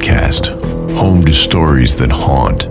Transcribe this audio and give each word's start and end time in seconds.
Podcast, 0.00 0.48
home 0.96 1.22
to 1.26 1.32
stories 1.34 1.94
that 1.96 2.10
haunt. 2.10 2.70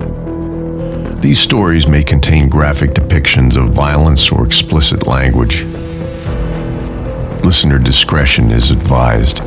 These 1.22 1.40
stories 1.40 1.86
may 1.88 2.04
contain 2.04 2.50
graphic 2.50 2.90
depictions 2.90 3.56
of 3.56 3.70
violence 3.70 4.32
or 4.32 4.44
explicit 4.44 5.06
language. 5.06 5.64
Listener 7.46 7.78
discretion 7.78 8.50
is 8.50 8.72
advised. 8.72 9.42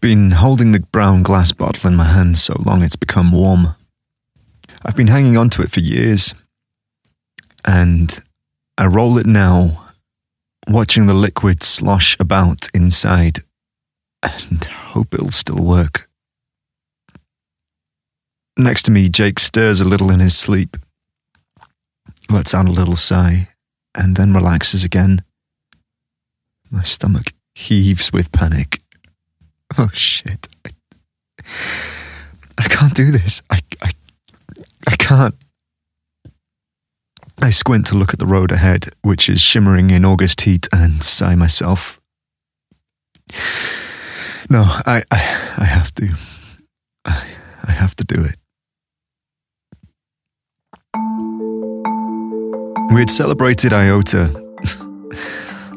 Been 0.00 0.30
holding 0.30 0.72
the 0.72 0.80
brown 0.80 1.22
glass 1.22 1.52
bottle 1.52 1.90
in 1.90 1.94
my 1.94 2.04
hand 2.04 2.38
so 2.38 2.56
long 2.64 2.82
it's 2.82 2.96
become 2.96 3.32
warm. 3.32 3.74
I've 4.82 4.96
been 4.96 5.08
hanging 5.08 5.36
on 5.36 5.50
to 5.50 5.62
it 5.62 5.70
for 5.70 5.80
years. 5.80 6.32
And 7.66 8.18
I 8.78 8.86
roll 8.86 9.18
it 9.18 9.26
now, 9.26 9.88
watching 10.66 11.04
the 11.04 11.12
liquid 11.12 11.62
slosh 11.62 12.16
about 12.18 12.68
inside, 12.72 13.40
and 14.22 14.64
hope 14.64 15.12
it'll 15.12 15.30
still 15.32 15.62
work. 15.62 16.08
Next 18.56 18.84
to 18.84 18.90
me, 18.90 19.10
Jake 19.10 19.38
stirs 19.38 19.82
a 19.82 19.88
little 19.88 20.10
in 20.10 20.20
his 20.20 20.34
sleep, 20.34 20.78
lets 22.30 22.54
out 22.54 22.68
a 22.68 22.72
little 22.72 22.96
sigh, 22.96 23.48
and 23.94 24.16
then 24.16 24.32
relaxes 24.32 24.82
again. 24.82 25.22
My 26.70 26.84
stomach 26.84 27.34
heaves 27.54 28.14
with 28.14 28.32
panic. 28.32 28.79
Oh 29.80 29.88
shit. 29.94 30.46
I, 30.66 30.70
I 32.58 32.68
can't 32.68 32.94
do 32.94 33.10
this. 33.10 33.40
I, 33.48 33.60
I, 33.80 33.92
I 34.86 34.96
can't. 34.96 35.34
I 37.40 37.48
squint 37.48 37.86
to 37.86 37.94
look 37.94 38.12
at 38.12 38.18
the 38.18 38.26
road 38.26 38.52
ahead, 38.52 38.88
which 39.00 39.30
is 39.30 39.40
shimmering 39.40 39.88
in 39.88 40.04
August 40.04 40.42
heat, 40.42 40.68
and 40.70 41.02
sigh 41.02 41.34
myself. 41.34 41.98
No, 44.50 44.64
I, 44.66 45.02
I, 45.10 45.16
I 45.56 45.64
have 45.64 45.94
to. 45.94 46.10
I, 47.06 47.26
I 47.66 47.72
have 47.72 47.96
to 47.96 48.04
do 48.04 48.22
it. 48.22 48.36
We 52.92 53.00
had 53.00 53.08
celebrated 53.08 53.72
IOTA. 53.72 54.26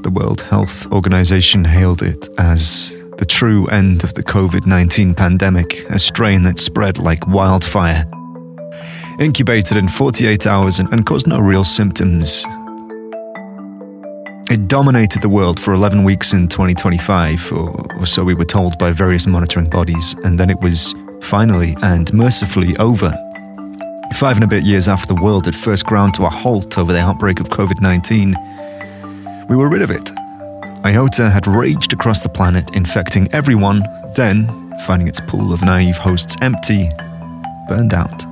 the 0.04 0.12
World 0.14 0.42
Health 0.42 0.92
Organization 0.92 1.64
hailed 1.64 2.02
it 2.02 2.28
as 2.38 3.03
the 3.18 3.26
true 3.26 3.68
end 3.68 4.04
of 4.04 4.14
the 4.14 4.24
COVID 4.24 4.66
19 4.66 5.14
pandemic, 5.16 5.86
a 5.90 6.00
strain 6.00 6.44
that 6.44 6.60
spread 6.60 6.98
like 6.98 7.28
wildfire. 7.28 8.06
Incubated 9.20 9.78
in 9.78 9.88
48 9.88 10.48
hours 10.48 10.80
and, 10.80 10.92
and 10.92 11.06
caused 11.06 11.28
no 11.28 11.40
real 11.40 11.64
symptoms. 11.64 12.46
It 14.50 14.68
dominated 14.68 15.22
the 15.22 15.30
world 15.30 15.60
for 15.60 15.74
11 15.74 16.04
weeks 16.04 16.34
in 16.34 16.48
2025, 16.48 17.52
or, 17.54 18.00
or 18.00 18.06
so 18.06 18.24
we 18.24 18.34
were 18.34 18.46
told 18.46 18.78
by 18.78 18.92
various 18.92 19.28
monitoring 19.28 19.70
bodies, 19.70 20.16
and 20.24 20.40
then 20.40 20.50
it 20.50 20.60
was 20.60 20.94
finally 21.22 21.76
and 21.82 22.14
mercifully 22.14 22.76
over. 22.78 23.12
Five 24.18 24.38
and 24.38 24.44
a 24.44 24.48
bit 24.48 24.64
years 24.64 24.88
after 24.88 25.08
the 25.08 25.22
world 25.22 25.46
had 25.46 25.56
first 25.56 25.86
ground 25.86 26.14
to 26.16 26.24
a 26.24 26.30
halt 26.30 26.78
over 26.78 26.94
the 26.94 27.00
outbreak 27.00 27.40
of 27.40 27.50
COVID 27.50 27.82
19, 27.82 28.36
we 29.50 29.56
were 29.56 29.70
rid 29.70 29.82
of 29.82 29.92
it 29.92 30.10
IOTA 30.86 31.30
had 31.30 31.48
raged 31.48 31.94
across 31.94 32.24
the 32.24 32.30
planet, 32.30 32.76
infecting 32.76 33.34
everyone, 33.34 33.84
then, 34.18 34.48
finding 34.86 35.08
its 35.08 35.22
pool 35.22 35.54
of 35.54 35.62
naive 35.62 35.98
hosts 35.98 36.36
empty, 36.42 36.90
burned 37.70 37.94
out. 37.94 38.26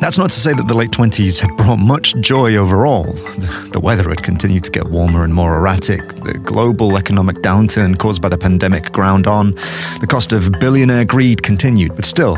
That's 0.00 0.18
not 0.18 0.30
to 0.30 0.36
say 0.36 0.52
that 0.52 0.66
the 0.66 0.74
late 0.74 0.90
20s 0.90 1.38
had 1.38 1.56
brought 1.56 1.76
much 1.76 2.16
joy 2.16 2.56
overall. 2.56 3.04
The 3.04 3.80
weather 3.80 4.08
had 4.08 4.24
continued 4.24 4.64
to 4.64 4.72
get 4.72 4.90
warmer 4.90 5.22
and 5.22 5.32
more 5.32 5.56
erratic. 5.56 6.16
The 6.16 6.40
global 6.44 6.96
economic 6.96 7.36
downturn 7.36 7.96
caused 7.96 8.20
by 8.20 8.28
the 8.28 8.36
pandemic 8.36 8.90
ground 8.90 9.28
on. 9.28 9.52
The 10.00 10.08
cost 10.08 10.32
of 10.32 10.50
billionaire 10.58 11.04
greed 11.04 11.44
continued, 11.44 11.94
but 11.94 12.04
still, 12.04 12.36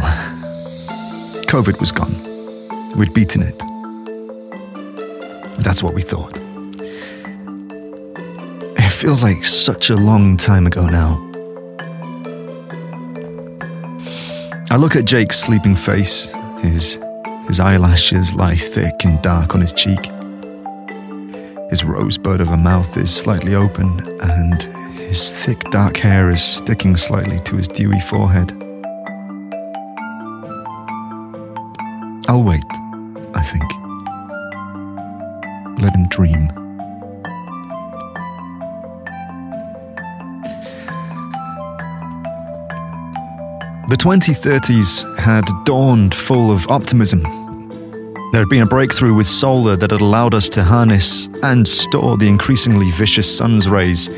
COVID 1.48 1.80
was 1.80 1.91
gone. 1.91 2.14
We'd 2.97 3.14
beaten 3.14 3.42
it. 3.42 3.58
That's 5.64 5.82
what 5.82 5.94
we 5.94 6.03
thought 6.03 6.46
feels 8.97 9.23
like 9.23 9.45
such 9.45 9.91
a 9.91 9.95
long 9.95 10.39
time 10.39 10.67
ago 10.67 10.89
now. 10.89 11.21
I 14.71 14.77
look 14.77 14.97
at 14.97 15.05
Jake's 15.05 15.39
sleeping 15.39 15.77
face. 15.77 16.33
His, 16.61 16.99
his 17.47 17.61
eyelashes 17.61 18.34
lie 18.34 18.55
thick 18.55 19.05
and 19.05 19.21
dark 19.21 19.55
on 19.55 19.61
his 19.61 19.75
cheek. 19.75 20.07
His 21.69 21.84
rosebud 21.84 22.41
of 22.41 22.49
a 22.49 22.57
mouth 22.57 22.97
is 22.97 23.15
slightly 23.15 23.55
open, 23.55 24.01
and 24.23 24.62
his 24.99 25.31
thick 25.31 25.61
dark 25.71 25.99
hair 25.99 26.31
is 26.31 26.43
sticking 26.43 26.97
slightly 26.97 27.39
to 27.41 27.57
his 27.57 27.69
dewy 27.69 28.01
forehead. 28.01 28.51
I'll 32.28 32.43
wait, 32.43 32.65
I 33.34 33.43
think. 33.43 33.71
Let 35.83 35.95
him 35.95 36.09
dream. 36.09 36.66
The 43.88 43.97
2030s 43.97 45.16
had 45.16 45.44
dawned 45.64 46.12
full 46.12 46.50
of 46.50 46.69
optimism. 46.69 47.22
There 48.32 48.41
had 48.41 48.48
been 48.48 48.62
a 48.62 48.66
breakthrough 48.66 49.14
with 49.14 49.28
solar 49.28 49.76
that 49.76 49.92
had 49.92 50.00
allowed 50.00 50.34
us 50.34 50.48
to 50.50 50.64
harness 50.64 51.28
and 51.44 51.66
store 51.69 52.16
the 52.16 52.26
increasingly 52.26 52.91
vicious 52.91 53.32
sun's 53.38 53.69
rays. 53.69 54.10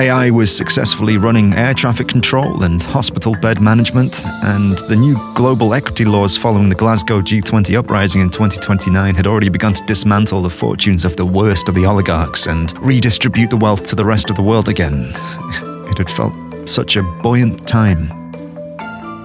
AI 0.00 0.30
was 0.30 0.50
successfully 0.50 1.18
running 1.18 1.52
air 1.52 1.74
traffic 1.74 2.08
control 2.08 2.62
and 2.62 2.82
hospital 2.82 3.36
bed 3.42 3.60
management, 3.60 4.24
and 4.42 4.78
the 4.88 4.96
new 4.96 5.16
global 5.34 5.74
equity 5.74 6.06
laws 6.06 6.38
following 6.38 6.70
the 6.70 6.74
Glasgow 6.74 7.20
G20 7.20 7.78
uprising 7.78 8.22
in 8.22 8.30
2029 8.30 9.14
had 9.14 9.26
already 9.26 9.50
begun 9.50 9.74
to 9.74 9.84
dismantle 9.84 10.40
the 10.40 10.48
fortunes 10.48 11.04
of 11.04 11.14
the 11.16 11.26
worst 11.26 11.68
of 11.68 11.74
the 11.74 11.84
oligarchs 11.84 12.46
and 12.46 12.72
redistribute 12.78 13.50
the 13.50 13.58
wealth 13.58 13.86
to 13.88 13.96
the 13.96 14.04
rest 14.04 14.30
of 14.30 14.36
the 14.36 14.42
world 14.42 14.70
again. 14.70 15.12
It 15.90 15.98
had 15.98 16.10
felt 16.10 16.32
such 16.68 16.96
a 16.96 17.02
buoyant 17.22 17.68
time 17.68 18.23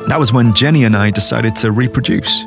that 0.10 0.20
was 0.20 0.34
when 0.34 0.54
Jenny 0.54 0.86
and 0.86 0.96
I 0.96 1.12
decided 1.12 1.56
to 1.58 1.72
reproduce. 1.72 2.44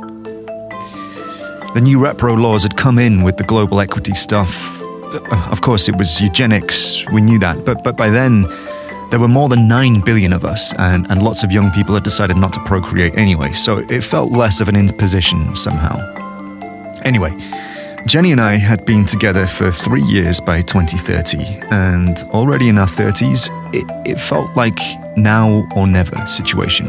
The 1.74 1.80
new 1.82 1.98
repro 1.98 2.38
laws 2.38 2.64
had 2.64 2.76
come 2.76 2.98
in 2.98 3.22
with 3.22 3.36
the 3.36 3.44
global 3.44 3.80
equity 3.80 4.14
stuff. 4.14 4.80
Uh, 4.82 5.48
of 5.50 5.60
course, 5.60 5.88
it 5.88 5.96
was 5.96 6.20
eugenics, 6.20 7.06
we 7.12 7.20
knew 7.20 7.38
that, 7.38 7.64
but, 7.64 7.84
but 7.84 7.96
by 7.96 8.10
then, 8.10 8.42
there 9.10 9.20
were 9.20 9.28
more 9.28 9.48
than 9.48 9.68
9 9.68 10.00
billion 10.00 10.32
of 10.32 10.44
us, 10.44 10.74
and, 10.78 11.06
and 11.10 11.22
lots 11.22 11.44
of 11.44 11.52
young 11.52 11.70
people 11.70 11.94
had 11.94 12.02
decided 12.02 12.36
not 12.36 12.52
to 12.54 12.60
procreate 12.64 13.14
anyway, 13.14 13.52
so 13.52 13.78
it 13.90 14.02
felt 14.02 14.32
less 14.32 14.60
of 14.60 14.68
an 14.68 14.76
imposition 14.76 15.54
somehow. 15.54 15.98
Anyway, 17.04 17.30
Jenny 18.06 18.32
and 18.32 18.40
I 18.40 18.54
had 18.54 18.84
been 18.84 19.04
together 19.04 19.46
for 19.46 19.70
three 19.70 20.02
years 20.02 20.40
by 20.40 20.62
2030, 20.62 21.38
and 21.70 22.18
already 22.30 22.68
in 22.68 22.78
our 22.78 22.86
30s, 22.86 23.48
it, 23.72 24.10
it 24.10 24.18
felt 24.18 24.54
like 24.56 24.78
now 25.16 25.66
or 25.76 25.86
never 25.86 26.26
situation. 26.26 26.88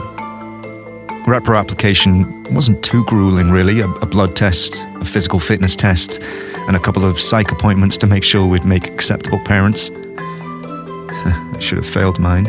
Repro 1.26 1.58
application 1.58 2.44
wasn't 2.54 2.84
too 2.84 3.06
grueling, 3.06 3.50
really. 3.50 3.80
A, 3.80 3.88
a, 3.88 4.06
blood 4.06 4.36
test, 4.36 4.84
a 5.00 5.06
physical 5.06 5.40
fitness 5.40 5.74
test, 5.74 6.22
and 6.68 6.76
a 6.76 6.80
couple 6.80 7.06
of 7.06 7.18
psych 7.18 7.52
appointments 7.52 7.98
to 8.00 8.08
make 8.08 8.26
sure 8.26 8.46
we'd 8.46 8.66
make 8.66 8.88
acceptable 8.90 9.40
parents. 9.40 9.90
I 9.96 11.58
should 11.60 11.78
have 11.78 11.88
failed 11.88 12.20
mine. 12.20 12.46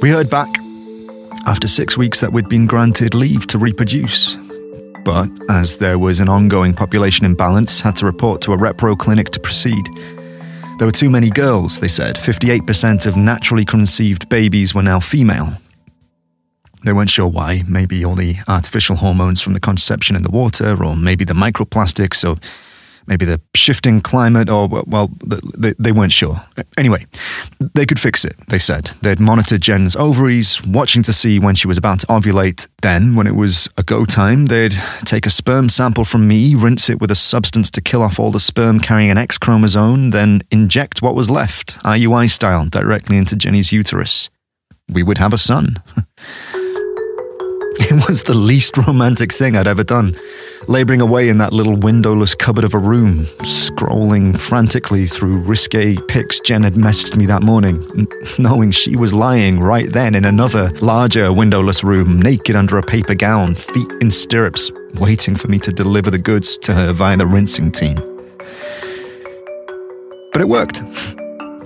We 0.00 0.08
heard 0.08 0.30
back 0.30 0.48
after 1.46 1.68
six 1.68 1.98
weeks 1.98 2.20
that 2.20 2.32
we'd 2.32 2.48
been 2.48 2.66
granted 2.66 3.12
leave 3.12 3.46
to 3.48 3.58
reproduce. 3.58 4.36
But 5.04 5.28
as 5.50 5.76
there 5.76 5.98
was 5.98 6.20
an 6.20 6.30
ongoing 6.30 6.72
population 6.72 7.26
imbalance, 7.26 7.82
had 7.82 7.96
to 7.96 8.06
report 8.06 8.40
to 8.42 8.54
a 8.54 8.56
repro 8.56 8.98
clinic 8.98 9.28
to 9.30 9.40
proceed. 9.40 9.86
There 10.78 10.86
were 10.86 10.92
too 10.92 11.10
many 11.10 11.28
girls, 11.28 11.78
they 11.78 11.88
said. 11.88 12.16
58% 12.16 13.06
of 13.06 13.18
naturally 13.18 13.66
conceived 13.66 14.30
babies 14.30 14.74
were 14.74 14.82
now 14.82 14.98
female, 14.98 15.58
they 16.84 16.92
weren't 16.92 17.10
sure 17.10 17.28
why. 17.28 17.62
Maybe 17.68 18.04
all 18.04 18.14
the 18.14 18.36
artificial 18.48 18.96
hormones 18.96 19.40
from 19.40 19.52
the 19.52 19.60
contraception 19.60 20.16
in 20.16 20.22
the 20.22 20.30
water, 20.30 20.82
or 20.82 20.96
maybe 20.96 21.24
the 21.24 21.34
microplastics, 21.34 22.28
or 22.28 22.40
maybe 23.06 23.24
the 23.24 23.40
shifting 23.54 24.00
climate, 24.00 24.48
or, 24.48 24.68
well, 24.68 25.10
they, 25.24 25.74
they 25.78 25.92
weren't 25.92 26.12
sure. 26.12 26.42
Anyway, 26.78 27.04
they 27.74 27.84
could 27.84 27.98
fix 27.98 28.24
it, 28.24 28.36
they 28.48 28.58
said. 28.58 28.90
They'd 29.02 29.20
monitor 29.20 29.58
Jen's 29.58 29.96
ovaries, 29.96 30.62
watching 30.64 31.02
to 31.02 31.12
see 31.12 31.38
when 31.38 31.54
she 31.54 31.66
was 31.66 31.76
about 31.76 32.00
to 32.00 32.06
ovulate. 32.06 32.68
Then, 32.82 33.16
when 33.16 33.26
it 33.26 33.34
was 33.34 33.68
a 33.76 33.82
go 33.82 34.04
time, 34.04 34.46
they'd 34.46 34.74
take 35.04 35.26
a 35.26 35.30
sperm 35.30 35.68
sample 35.68 36.04
from 36.04 36.28
me, 36.28 36.54
rinse 36.54 36.88
it 36.88 37.00
with 37.00 37.10
a 37.10 37.16
substance 37.16 37.70
to 37.72 37.80
kill 37.80 38.02
off 38.02 38.18
all 38.18 38.30
the 38.30 38.40
sperm 38.40 38.80
carrying 38.80 39.10
an 39.10 39.18
X 39.18 39.38
chromosome, 39.38 40.10
then 40.10 40.42
inject 40.50 41.02
what 41.02 41.14
was 41.14 41.28
left, 41.28 41.78
IUI 41.80 42.30
style, 42.30 42.66
directly 42.66 43.16
into 43.16 43.36
Jenny's 43.36 43.72
uterus. 43.72 44.30
We 44.88 45.02
would 45.02 45.18
have 45.18 45.32
a 45.32 45.38
son. 45.38 45.82
It 47.90 48.06
was 48.06 48.24
the 48.24 48.34
least 48.34 48.76
romantic 48.76 49.32
thing 49.32 49.56
I'd 49.56 49.66
ever 49.66 49.82
done. 49.82 50.14
Labouring 50.68 51.00
away 51.00 51.30
in 51.30 51.38
that 51.38 51.54
little 51.54 51.74
windowless 51.76 52.34
cupboard 52.34 52.64
of 52.64 52.74
a 52.74 52.78
room, 52.78 53.24
scrolling 53.40 54.38
frantically 54.38 55.06
through 55.06 55.38
risque 55.38 55.96
pics 56.06 56.40
Jen 56.40 56.62
had 56.62 56.74
messaged 56.74 57.16
me 57.16 57.24
that 57.26 57.42
morning, 57.42 57.84
knowing 58.38 58.70
she 58.70 58.96
was 58.96 59.14
lying 59.14 59.58
right 59.58 59.90
then 59.90 60.14
in 60.14 60.26
another, 60.26 60.70
larger 60.82 61.32
windowless 61.32 61.82
room, 61.82 62.20
naked 62.20 62.54
under 62.54 62.76
a 62.76 62.82
paper 62.82 63.14
gown, 63.14 63.54
feet 63.54 63.90
in 64.02 64.10
stirrups, 64.12 64.70
waiting 64.96 65.34
for 65.34 65.48
me 65.48 65.58
to 65.58 65.72
deliver 65.72 66.10
the 66.10 66.18
goods 66.18 66.58
to 66.58 66.74
her 66.74 66.92
via 66.92 67.16
the 67.16 67.26
rinsing 67.26 67.72
team. 67.72 67.96
But 70.32 70.42
it 70.42 70.48
worked. 70.48 70.82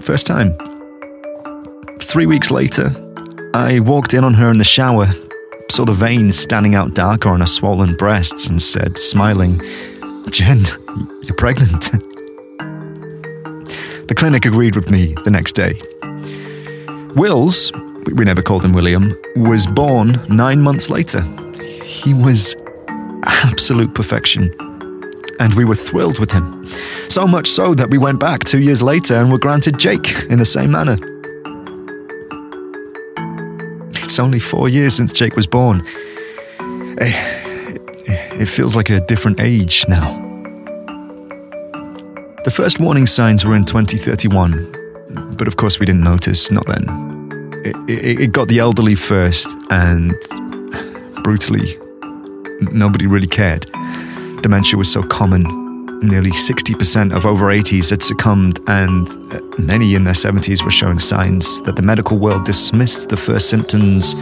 First 0.01 0.27
time. 0.29 0.57
Three 1.99 2.27
weeks 2.27 2.53
later, 2.53 2.93
I 3.53 3.81
walked 3.81 4.15
in 4.15 4.23
on 4.23 4.35
her 4.35 4.51
in 4.51 4.59
the 4.59 4.65
shower, 4.65 5.09
saw 5.71 5.85
the 5.85 5.93
veins 5.93 6.39
standing 6.39 6.75
out 6.75 6.95
darker 6.95 7.29
on 7.29 7.41
her 7.41 7.47
swollen 7.47 7.95
breasts, 7.95 8.47
and 8.47 8.61
said, 8.61 8.99
smiling, 8.99 9.61
Jen, 10.31 10.65
you're 11.23 11.35
pregnant. 11.37 11.83
the 14.09 14.15
clinic 14.17 14.45
agreed 14.45 14.77
with 14.77 14.91
me 14.91 15.15
the 15.25 15.31
next 15.31 15.53
day. 15.53 15.75
Wills, 17.15 17.73
we 18.15 18.25
never 18.25 18.43
called 18.43 18.65
him 18.65 18.73
William, 18.73 19.13
was 19.37 19.67
born 19.67 20.21
nine 20.29 20.61
months 20.61 20.91
later. 20.91 21.23
He 21.83 22.15
was 22.15 22.57
absolute 23.25 23.95
perfection. 23.95 24.51
And 25.41 25.55
we 25.55 25.65
were 25.65 25.75
thrilled 25.75 26.19
with 26.19 26.31
him. 26.31 26.69
So 27.09 27.27
much 27.27 27.49
so 27.49 27.75
that 27.75 27.91
we 27.91 27.99
went 27.99 28.21
back 28.21 28.45
two 28.45 28.61
years 28.61 28.83
later 28.83 29.17
and 29.17 29.31
were 29.31 29.39
granted 29.39 29.79
Jake 29.79 30.25
in 30.25 30.39
the 30.39 30.45
same 30.45 30.71
manner. 30.71 30.97
It's 34.15 34.21
only 34.21 34.39
four 34.39 34.69
years 34.69 34.95
since 34.95 35.13
Jake 35.13 35.35
was 35.35 35.49
born. 35.49 35.83
Eh, 37.01 37.13
it 38.39 38.47
feels 38.47 38.77
like 38.77 38.89
a 38.89 39.01
different 39.01 39.41
age 39.41 39.85
now. 39.89 40.15
The 42.45 42.53
first 42.55 42.79
warning 42.79 43.07
signs 43.07 43.45
were 43.45 43.57
in 43.57 43.65
2031, 43.65 45.35
but 45.37 45.49
of 45.49 45.57
course 45.57 45.81
we 45.81 45.87
didn't 45.87 46.05
notice, 46.05 46.53
not 46.53 46.65
then. 46.69 46.85
It, 47.65 47.75
it, 47.91 48.21
it 48.21 48.33
got 48.33 48.47
the 48.47 48.61
elderly 48.61 48.95
first, 48.95 49.57
and 49.71 50.15
brutally, 51.25 51.77
nobody 52.71 53.09
really 53.09 53.27
cared. 53.27 53.69
Dementia 54.43 54.79
was 54.79 54.93
so 54.93 55.03
common 55.03 55.64
Nearly 56.05 56.33
60% 56.33 57.17
of 57.17 57.25
over 57.25 57.47
80s 57.47 57.89
had 57.89 58.03
succumbed, 58.03 58.61
and 58.67 59.09
uh, 59.33 59.41
many 59.59 59.95
in 59.95 60.05
their 60.05 60.13
70s 60.13 60.63
were 60.63 60.71
showing 60.71 60.99
signs 60.99 61.63
that 61.63 61.77
the 61.77 61.83
medical 61.83 62.19
world 62.19 62.45
dismissed 62.45 63.09
the 63.09 63.17
first 63.17 63.49
symptoms 63.49 64.15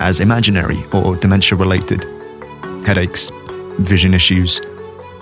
as 0.00 0.18
imaginary 0.18 0.82
or 0.92 1.14
dementia 1.14 1.56
related 1.56 2.04
headaches, 2.84 3.30
vision 3.78 4.14
issues, 4.14 4.60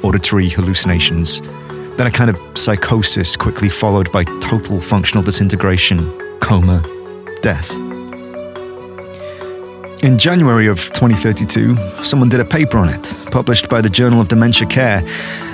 auditory 0.02 0.48
hallucinations. 0.48 1.42
Then 1.98 2.06
a 2.06 2.10
kind 2.10 2.30
of 2.30 2.40
psychosis 2.58 3.36
quickly 3.36 3.68
followed 3.68 4.10
by 4.10 4.24
total 4.40 4.80
functional 4.80 5.22
disintegration, 5.22 6.10
coma, 6.40 6.82
death. 7.42 7.89
In 10.02 10.16
January 10.16 10.66
of 10.66 10.78
2032, 10.94 12.04
someone 12.04 12.30
did 12.30 12.40
a 12.40 12.44
paper 12.44 12.78
on 12.78 12.88
it, 12.88 13.22
published 13.30 13.68
by 13.68 13.82
the 13.82 13.90
Journal 13.90 14.18
of 14.18 14.28
Dementia 14.28 14.66
Care, 14.66 15.02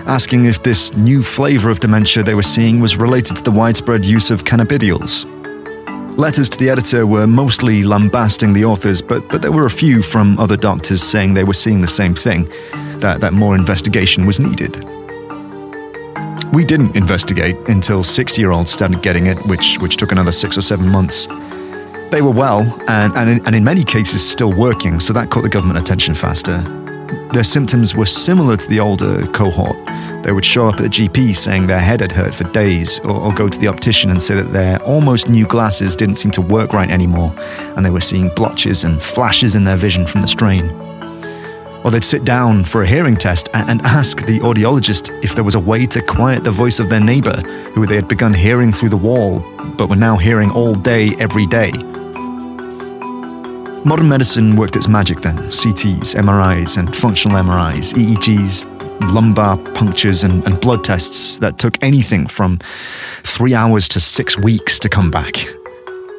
asking 0.06 0.44
if 0.44 0.62
this 0.62 0.94
new 0.94 1.20
flavour 1.20 1.68
of 1.68 1.80
dementia 1.80 2.22
they 2.22 2.36
were 2.36 2.44
seeing 2.44 2.78
was 2.78 2.96
related 2.96 3.36
to 3.38 3.42
the 3.42 3.50
widespread 3.50 4.06
use 4.06 4.30
of 4.30 4.44
cannabidiol. 4.44 5.02
Letters 6.16 6.48
to 6.48 6.58
the 6.58 6.70
editor 6.70 7.08
were 7.08 7.26
mostly 7.26 7.82
lambasting 7.82 8.52
the 8.52 8.64
authors, 8.64 9.02
but, 9.02 9.28
but 9.28 9.42
there 9.42 9.50
were 9.50 9.66
a 9.66 9.70
few 9.70 10.00
from 10.00 10.38
other 10.38 10.56
doctors 10.56 11.02
saying 11.02 11.34
they 11.34 11.42
were 11.42 11.52
seeing 11.52 11.80
the 11.80 11.88
same 11.88 12.14
thing, 12.14 12.44
that, 13.00 13.20
that 13.20 13.32
more 13.32 13.56
investigation 13.56 14.26
was 14.26 14.38
needed. 14.38 14.76
We 16.54 16.64
didn't 16.64 16.94
investigate 16.94 17.56
until 17.68 18.04
60 18.04 18.40
year 18.40 18.52
olds 18.52 18.70
started 18.70 19.02
getting 19.02 19.26
it, 19.26 19.38
which, 19.48 19.78
which 19.78 19.96
took 19.96 20.12
another 20.12 20.30
six 20.32 20.56
or 20.56 20.62
seven 20.62 20.88
months. 20.88 21.26
They 22.10 22.22
were 22.22 22.30
well, 22.30 22.60
and, 22.88 23.12
and, 23.16 23.28
in, 23.28 23.46
and 23.46 23.54
in 23.54 23.64
many 23.64 23.82
cases 23.82 24.26
still 24.26 24.52
working, 24.52 25.00
so 25.00 25.12
that 25.12 25.28
caught 25.28 25.42
the 25.42 25.48
government 25.48 25.80
attention 25.80 26.14
faster. 26.14 26.58
Their 27.32 27.42
symptoms 27.42 27.96
were 27.96 28.06
similar 28.06 28.56
to 28.56 28.68
the 28.68 28.78
older 28.78 29.26
cohort. 29.32 29.76
They 30.22 30.30
would 30.32 30.44
show 30.44 30.68
up 30.68 30.76
at 30.76 30.82
the 30.82 30.88
GP 30.88 31.34
saying 31.34 31.66
their 31.66 31.80
head 31.80 32.00
had 32.00 32.12
hurt 32.12 32.32
for 32.32 32.44
days, 32.52 33.00
or, 33.00 33.10
or, 33.10 33.34
go 33.34 33.48
to 33.48 33.58
the 33.58 33.66
optician 33.66 34.10
and 34.10 34.22
say 34.22 34.36
that 34.36 34.52
their 34.52 34.80
almost 34.82 35.28
new 35.28 35.46
glasses 35.46 35.96
didn't 35.96 36.16
seem 36.16 36.30
to 36.32 36.40
work 36.40 36.72
right 36.72 36.90
anymore, 36.90 37.34
and 37.76 37.84
they 37.84 37.90
were 37.90 38.00
seeing 38.00 38.28
blotches 38.30 38.84
and 38.84 39.02
flashes 39.02 39.56
in 39.56 39.64
their 39.64 39.76
vision 39.76 40.06
from 40.06 40.20
the 40.20 40.28
strain. 40.28 40.70
Or 41.84 41.90
they'd 41.90 42.04
sit 42.04 42.24
down 42.24 42.64
for 42.64 42.82
a 42.82 42.86
hearing 42.86 43.16
test 43.16 43.48
and 43.52 43.82
ask 43.82 44.24
the 44.26 44.38
audiologist 44.40 45.10
if 45.24 45.34
there 45.34 45.44
was 45.44 45.56
a 45.56 45.60
way 45.60 45.86
to 45.86 46.00
quiet 46.02 46.44
the 46.44 46.50
voice 46.50 46.78
of 46.78 46.88
their 46.88 47.00
neighbour, 47.00 47.36
who 47.74 47.84
they 47.84 47.96
had 47.96 48.08
begun 48.08 48.32
hearing 48.32 48.72
through 48.72 48.90
the 48.90 48.96
wall, 48.96 49.40
but 49.76 49.88
were 49.88 49.96
now 49.96 50.16
hearing 50.16 50.50
all 50.52 50.74
day, 50.74 51.14
every 51.18 51.46
day. 51.46 51.72
Modern 53.86 54.08
medicine 54.08 54.56
worked 54.56 54.74
its 54.74 54.88
magic 54.88 55.20
then 55.20 55.36
CTs, 55.36 56.16
MRIs, 56.16 56.76
and 56.76 56.92
functional 56.92 57.36
MRIs, 57.38 57.94
EEGs, 57.94 59.12
lumbar 59.12 59.58
punctures, 59.74 60.24
and, 60.24 60.44
and 60.44 60.60
blood 60.60 60.82
tests 60.82 61.38
that 61.38 61.58
took 61.58 61.80
anything 61.84 62.26
from 62.26 62.58
three 63.22 63.54
hours 63.54 63.88
to 63.90 64.00
six 64.00 64.36
weeks 64.36 64.80
to 64.80 64.88
come 64.88 65.12
back. 65.12 65.34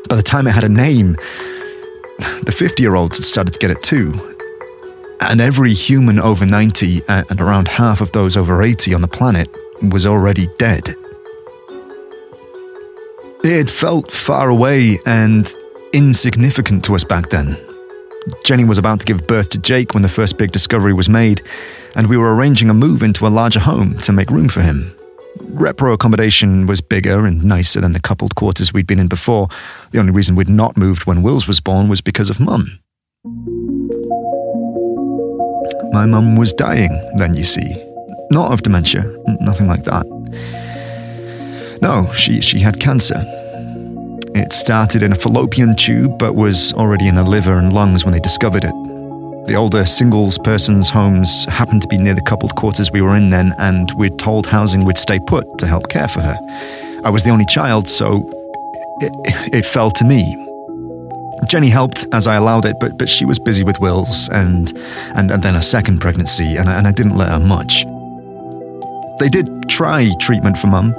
By 0.08 0.16
the 0.16 0.24
time 0.24 0.48
it 0.48 0.52
had 0.52 0.64
a 0.64 0.70
name, 0.70 1.18
the 2.44 2.56
50 2.58 2.82
year 2.82 2.96
olds 2.96 3.18
had 3.18 3.26
started 3.26 3.54
to 3.56 3.60
get 3.60 3.70
it 3.70 3.82
too. 3.82 4.14
And 5.20 5.42
every 5.42 5.74
human 5.74 6.20
over 6.20 6.46
90 6.46 7.02
uh, 7.10 7.26
and 7.30 7.42
around 7.42 7.68
half 7.68 8.00
of 8.00 8.14
those 8.14 8.38
over 8.38 8.64
80 8.64 8.94
on 8.94 9.02
the 9.02 9.10
planet 9.10 9.54
was 9.82 10.06
already 10.06 10.48
dead. 10.58 10.96
It 13.44 13.70
felt 13.70 14.10
far 14.10 14.50
away 14.50 15.00
and 15.06 15.54
insignificant 15.94 16.84
to 16.86 16.96
us 16.96 17.04
back 17.04 17.30
then. 17.30 17.58
Jenny 18.44 18.66
was 18.66 18.78
about 18.78 19.00
to 19.00 19.06
give 19.06 19.28
birth 19.28 19.50
to 19.50 19.58
Jake 19.58 19.94
when 19.94 20.04
the 20.04 20.10
first 20.10 20.38
big 20.38 20.52
discovery 20.52 20.94
was 20.94 21.08
made, 21.08 21.42
and 21.96 22.08
we 22.08 22.18
were 22.18 22.36
arranging 22.36 22.70
a 22.70 22.74
move 22.74 23.04
into 23.04 23.26
a 23.26 23.30
larger 23.30 23.60
home 23.60 23.98
to 24.00 24.12
make 24.12 24.30
room 24.30 24.50
for 24.50 24.62
him. 24.62 24.94
Repro 25.38 25.94
accommodation 25.94 26.66
was 26.66 26.82
bigger 26.82 27.26
and 27.26 27.44
nicer 27.44 27.80
than 27.80 27.94
the 27.94 28.00
coupled 28.00 28.36
quarters 28.36 28.74
we'd 28.74 28.88
been 28.88 29.00
in 29.00 29.08
before. 29.08 29.48
The 29.92 30.00
only 30.00 30.12
reason 30.12 30.36
we'd 30.36 30.50
not 30.50 30.78
moved 30.78 31.06
when 31.06 31.24
Wills 31.24 31.48
was 31.48 31.62
born 31.62 31.88
was 31.88 32.02
because 32.02 32.30
of 32.30 32.40
Mum. 32.40 32.80
My 35.92 36.06
mum 36.06 36.36
was 36.36 36.54
dying 36.54 36.92
then, 37.18 37.36
you 37.36 37.44
see. 37.44 37.84
Not 38.30 38.52
of 38.52 38.62
dementia, 38.62 39.04
nothing 39.42 39.68
like 39.68 39.84
that. 39.86 40.06
No, 41.82 42.12
she, 42.14 42.42
she 42.42 42.60
had 42.60 42.80
cancer, 42.80 43.24
it 44.38 44.54
started 44.54 45.04
in 45.04 45.12
a 45.12 45.16
fallopian 45.16 45.76
tube 45.76 46.18
but 46.18 46.36
was 46.36 46.74
already 46.74 47.08
in 47.08 47.16
her 47.16 47.24
liver 47.24 47.54
and 47.54 47.74
lungs 47.74 48.06
when 48.06 48.14
they 48.14 48.20
discovered 48.20 48.64
it. 48.64 48.74
The 49.48 49.56
older 49.56 49.86
singles 49.86 50.38
persons' 50.38 50.90
homes 50.90 51.46
happened 51.46 51.82
to 51.82 51.88
be 51.88 51.98
near 51.98 52.14
the 52.14 52.22
coupled 52.22 52.56
quarters 52.56 52.92
we 52.92 53.02
were 53.02 53.16
in 53.16 53.30
then, 53.30 53.54
and 53.60 53.90
we'd 53.98 54.20
told 54.20 54.46
housing 54.46 54.84
would 54.86 54.98
stay 54.98 55.20
put 55.20 55.58
to 55.60 55.68
help 55.68 55.90
care 55.90 56.08
for 56.08 56.20
her. 56.20 56.38
I 57.06 57.10
was 57.10 57.24
the 57.24 57.30
only 57.30 57.46
child, 57.46 57.88
so 57.88 58.30
it, 59.00 59.14
it 59.54 59.66
fell 59.66 59.90
to 59.92 60.04
me. 60.04 60.36
Jenny 61.50 61.70
helped 61.70 62.08
as 62.12 62.28
I 62.28 62.36
allowed 62.36 62.66
it, 62.66 62.76
but, 62.80 62.98
but 62.98 63.08
she 63.08 63.24
was 63.24 63.40
busy 63.40 63.64
with 63.64 63.80
Wills 63.80 64.28
and, 64.30 64.72
and, 65.16 65.32
and 65.32 65.42
then 65.42 65.56
a 65.56 65.62
second 65.62 66.00
pregnancy, 66.00 66.58
and 66.58 66.70
I, 66.70 66.78
and 66.78 66.86
I 66.86 66.92
didn't 66.92 67.16
let 67.16 67.30
her 67.30 67.40
much. 67.40 67.86
They 69.20 69.30
did 69.30 69.48
try 69.70 70.10
treatment 70.20 70.58
for 70.58 70.68
Mum, 70.68 70.94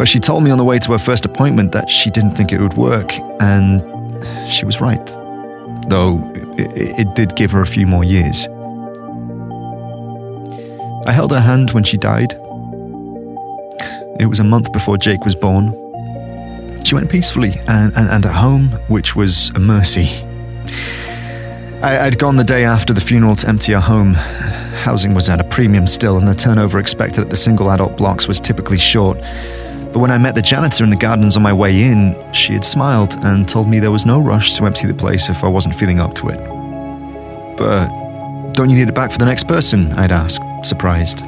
but 0.00 0.08
she 0.08 0.18
told 0.18 0.42
me 0.42 0.50
on 0.50 0.56
the 0.56 0.64
way 0.64 0.78
to 0.78 0.92
her 0.92 0.98
first 0.98 1.26
appointment 1.26 1.72
that 1.72 1.90
she 1.90 2.08
didn't 2.08 2.30
think 2.30 2.52
it 2.52 2.58
would 2.58 2.72
work, 2.72 3.12
and 3.38 3.82
she 4.50 4.64
was 4.64 4.80
right. 4.80 5.06
Though 5.90 6.32
it, 6.56 7.00
it 7.00 7.14
did 7.14 7.36
give 7.36 7.50
her 7.50 7.60
a 7.60 7.66
few 7.66 7.86
more 7.86 8.02
years. 8.02 8.48
I 11.06 11.12
held 11.12 11.32
her 11.32 11.40
hand 11.40 11.72
when 11.72 11.84
she 11.84 11.98
died. 11.98 12.32
It 14.18 14.26
was 14.26 14.40
a 14.40 14.44
month 14.44 14.72
before 14.72 14.96
Jake 14.96 15.22
was 15.26 15.34
born. 15.34 15.66
She 16.82 16.94
went 16.94 17.10
peacefully 17.10 17.52
and, 17.68 17.94
and, 17.94 18.08
and 18.08 18.24
at 18.24 18.34
home, 18.34 18.68
which 18.88 19.14
was 19.14 19.50
a 19.50 19.60
mercy. 19.60 20.08
I, 21.82 22.06
I'd 22.06 22.18
gone 22.18 22.36
the 22.36 22.44
day 22.44 22.64
after 22.64 22.94
the 22.94 23.02
funeral 23.02 23.36
to 23.36 23.48
empty 23.50 23.72
her 23.72 23.80
home. 23.80 24.14
housing 24.14 25.12
was 25.12 25.28
at 25.28 25.42
a 25.42 25.44
premium 25.44 25.86
still, 25.86 26.16
and 26.16 26.26
the 26.26 26.34
turnover 26.34 26.78
expected 26.78 27.20
at 27.20 27.28
the 27.28 27.36
single 27.36 27.70
adult 27.70 27.98
blocks 27.98 28.26
was 28.26 28.40
typically 28.40 28.78
short. 28.78 29.18
But 29.92 29.98
when 29.98 30.10
I 30.12 30.18
met 30.18 30.36
the 30.36 30.42
janitor 30.42 30.84
in 30.84 30.90
the 30.90 30.96
gardens 30.96 31.36
on 31.36 31.42
my 31.42 31.52
way 31.52 31.82
in, 31.82 32.14
she 32.32 32.52
had 32.52 32.64
smiled 32.64 33.16
and 33.22 33.48
told 33.48 33.68
me 33.68 33.80
there 33.80 33.90
was 33.90 34.06
no 34.06 34.20
rush 34.20 34.56
to 34.56 34.64
empty 34.64 34.86
the 34.86 34.94
place 34.94 35.28
if 35.28 35.42
I 35.42 35.48
wasn't 35.48 35.74
feeling 35.74 35.98
up 35.98 36.14
to 36.14 36.28
it. 36.28 36.38
But 37.58 37.88
don't 38.52 38.70
you 38.70 38.76
need 38.76 38.88
it 38.88 38.94
back 38.94 39.10
for 39.10 39.18
the 39.18 39.24
next 39.24 39.48
person? 39.48 39.92
I'd 39.92 40.12
asked, 40.12 40.42
surprised. 40.64 41.24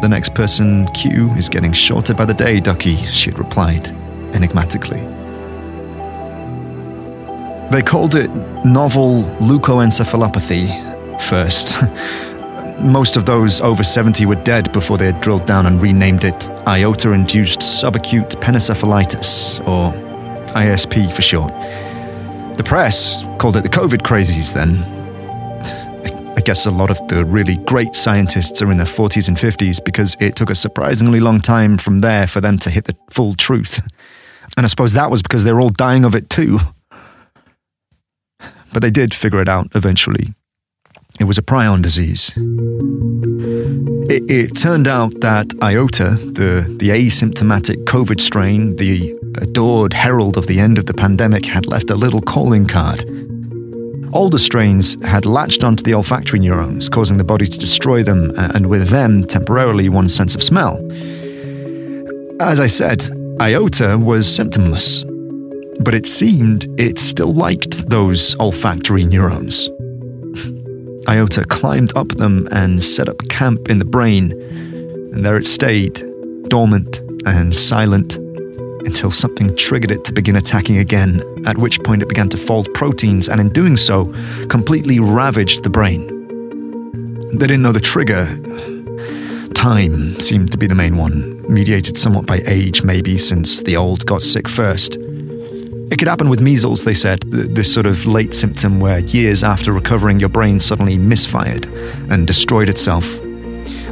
The 0.00 0.08
next 0.08 0.34
person 0.34 0.86
queue 0.94 1.30
is 1.32 1.48
getting 1.48 1.72
shorter 1.72 2.14
by 2.14 2.24
the 2.24 2.34
day, 2.34 2.60
Ducky, 2.60 2.96
she 2.96 3.30
had 3.30 3.38
replied, 3.38 3.88
enigmatically. 4.32 5.00
They 7.70 7.82
called 7.82 8.14
it 8.14 8.30
novel 8.64 9.22
leukoencephalopathy 9.40 11.20
first. 11.20 11.82
Most 12.80 13.16
of 13.16 13.24
those 13.24 13.60
over 13.60 13.82
70 13.82 14.26
were 14.26 14.34
dead 14.34 14.72
before 14.72 14.98
they 14.98 15.06
had 15.06 15.20
drilled 15.20 15.46
down 15.46 15.66
and 15.66 15.80
renamed 15.80 16.24
it 16.24 16.48
iota 16.66 17.12
induced 17.12 17.60
subacute 17.60 18.30
panencephalitis, 18.40 19.60
or 19.66 19.92
ISP 20.54 21.12
for 21.12 21.22
short. 21.22 21.52
The 22.56 22.64
press 22.64 23.22
called 23.38 23.56
it 23.56 23.62
the 23.62 23.68
COVID 23.68 24.02
crazies 24.02 24.52
then. 24.52 24.78
I 26.36 26.40
guess 26.40 26.66
a 26.66 26.70
lot 26.70 26.90
of 26.90 27.06
the 27.06 27.24
really 27.24 27.56
great 27.56 27.94
scientists 27.94 28.62
are 28.62 28.70
in 28.70 28.76
their 28.76 28.86
40s 28.86 29.28
and 29.28 29.36
50s 29.36 29.84
because 29.84 30.16
it 30.18 30.34
took 30.34 30.50
a 30.50 30.54
surprisingly 30.54 31.20
long 31.20 31.40
time 31.40 31.78
from 31.78 32.00
there 32.00 32.26
for 32.26 32.40
them 32.40 32.58
to 32.58 32.70
hit 32.70 32.86
the 32.86 32.96
full 33.10 33.34
truth. 33.34 33.80
And 34.56 34.66
I 34.66 34.68
suppose 34.68 34.92
that 34.94 35.10
was 35.10 35.22
because 35.22 35.44
they 35.44 35.52
were 35.52 35.60
all 35.60 35.70
dying 35.70 36.04
of 36.04 36.14
it 36.14 36.28
too. 36.28 36.58
But 38.72 38.82
they 38.82 38.90
did 38.90 39.14
figure 39.14 39.40
it 39.40 39.48
out 39.48 39.68
eventually. 39.74 40.34
It 41.20 41.24
was 41.24 41.38
a 41.38 41.42
prion 41.42 41.82
disease. 41.82 42.32
It, 44.10 44.30
it, 44.30 44.56
turned 44.56 44.88
out 44.88 45.20
that 45.20 45.52
iota, 45.62 46.10
the, 46.10 46.74
the 46.78 46.88
asymptomatic 46.88 47.84
COVID 47.84 48.20
strain, 48.20 48.76
the 48.76 49.14
adored 49.40 49.92
herald 49.92 50.36
of 50.36 50.46
the 50.46 50.58
end 50.58 50.78
of 50.78 50.86
the 50.86 50.94
pandemic, 50.94 51.46
had 51.46 51.66
left 51.66 51.90
a 51.90 51.94
little 51.94 52.20
calling 52.20 52.66
card. 52.66 53.04
Older 54.12 54.38
strains 54.38 55.02
had 55.04 55.24
latched 55.24 55.64
onto 55.64 55.82
the 55.82 55.94
olfactory 55.94 56.40
neurons, 56.40 56.88
causing 56.88 57.16
the 57.16 57.24
body 57.24 57.46
to 57.46 57.58
destroy 57.58 58.02
them, 58.02 58.30
uh, 58.36 58.52
and 58.54 58.66
with 58.66 58.88
them, 58.88 59.24
temporarily, 59.24 59.88
one's 59.88 60.14
sense 60.14 60.34
of 60.34 60.42
smell. 60.42 60.78
As 62.40 62.60
I 62.60 62.66
said, 62.66 63.02
iota 63.40 63.96
was 63.98 64.26
symptomless, 64.26 65.04
but 65.82 65.94
it 65.94 66.06
seemed 66.06 66.66
it 66.78 66.98
still 66.98 67.32
liked 67.32 67.88
those 67.88 68.36
olfactory 68.40 69.04
neurons. 69.04 69.70
Iota 71.08 71.44
climbed 71.44 71.96
up 71.96 72.08
them 72.08 72.48
and 72.52 72.82
set 72.82 73.08
up 73.08 73.18
camp 73.28 73.68
in 73.70 73.78
the 73.78 73.84
brain, 73.84 74.32
and 74.32 75.24
there 75.24 75.36
it 75.36 75.44
stayed, 75.44 76.02
dormant 76.48 77.00
and 77.26 77.54
silent, 77.54 78.16
until 78.86 79.10
something 79.10 79.54
triggered 79.56 79.90
it 79.90 80.04
to 80.04 80.12
begin 80.12 80.36
attacking 80.36 80.78
again, 80.78 81.22
at 81.46 81.58
which 81.58 81.82
point 81.82 82.02
it 82.02 82.08
began 82.08 82.28
to 82.28 82.36
fold 82.36 82.72
proteins 82.74 83.28
and, 83.28 83.40
in 83.40 83.48
doing 83.50 83.76
so, 83.76 84.06
completely 84.48 85.00
ravaged 85.00 85.62
the 85.62 85.70
brain. 85.70 86.06
They 87.30 87.46
didn't 87.46 87.62
know 87.62 87.72
the 87.72 87.80
trigger. 87.80 88.26
Time 89.54 90.18
seemed 90.20 90.52
to 90.52 90.58
be 90.58 90.66
the 90.66 90.74
main 90.74 90.96
one, 90.96 91.44
mediated 91.52 91.96
somewhat 91.96 92.26
by 92.26 92.42
age, 92.46 92.82
maybe, 92.82 93.16
since 93.18 93.62
the 93.62 93.76
old 93.76 94.04
got 94.06 94.22
sick 94.22 94.48
first. 94.48 94.98
It 95.92 95.98
could 95.98 96.08
happen 96.08 96.30
with 96.30 96.40
measles, 96.40 96.84
they 96.84 96.94
said, 96.94 97.20
this 97.20 97.70
sort 97.72 97.84
of 97.84 98.06
late 98.06 98.32
symptom 98.32 98.80
where 98.80 99.00
years 99.00 99.44
after 99.44 99.74
recovering, 99.74 100.18
your 100.18 100.30
brain 100.30 100.58
suddenly 100.58 100.96
misfired 100.96 101.66
and 102.08 102.26
destroyed 102.26 102.70
itself. 102.70 103.20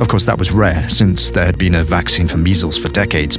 Of 0.00 0.08
course, 0.08 0.24
that 0.24 0.38
was 0.38 0.50
rare, 0.50 0.88
since 0.88 1.30
there 1.30 1.44
had 1.44 1.58
been 1.58 1.74
a 1.74 1.84
vaccine 1.84 2.26
for 2.26 2.38
measles 2.38 2.78
for 2.78 2.88
decades. 2.88 3.36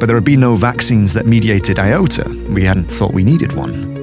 But 0.00 0.06
there 0.06 0.16
had 0.16 0.24
been 0.24 0.40
no 0.40 0.54
vaccines 0.56 1.12
that 1.12 1.26
mediated 1.26 1.78
iota. 1.78 2.26
We 2.48 2.64
hadn't 2.64 2.86
thought 2.86 3.12
we 3.12 3.24
needed 3.24 3.52
one. 3.52 3.94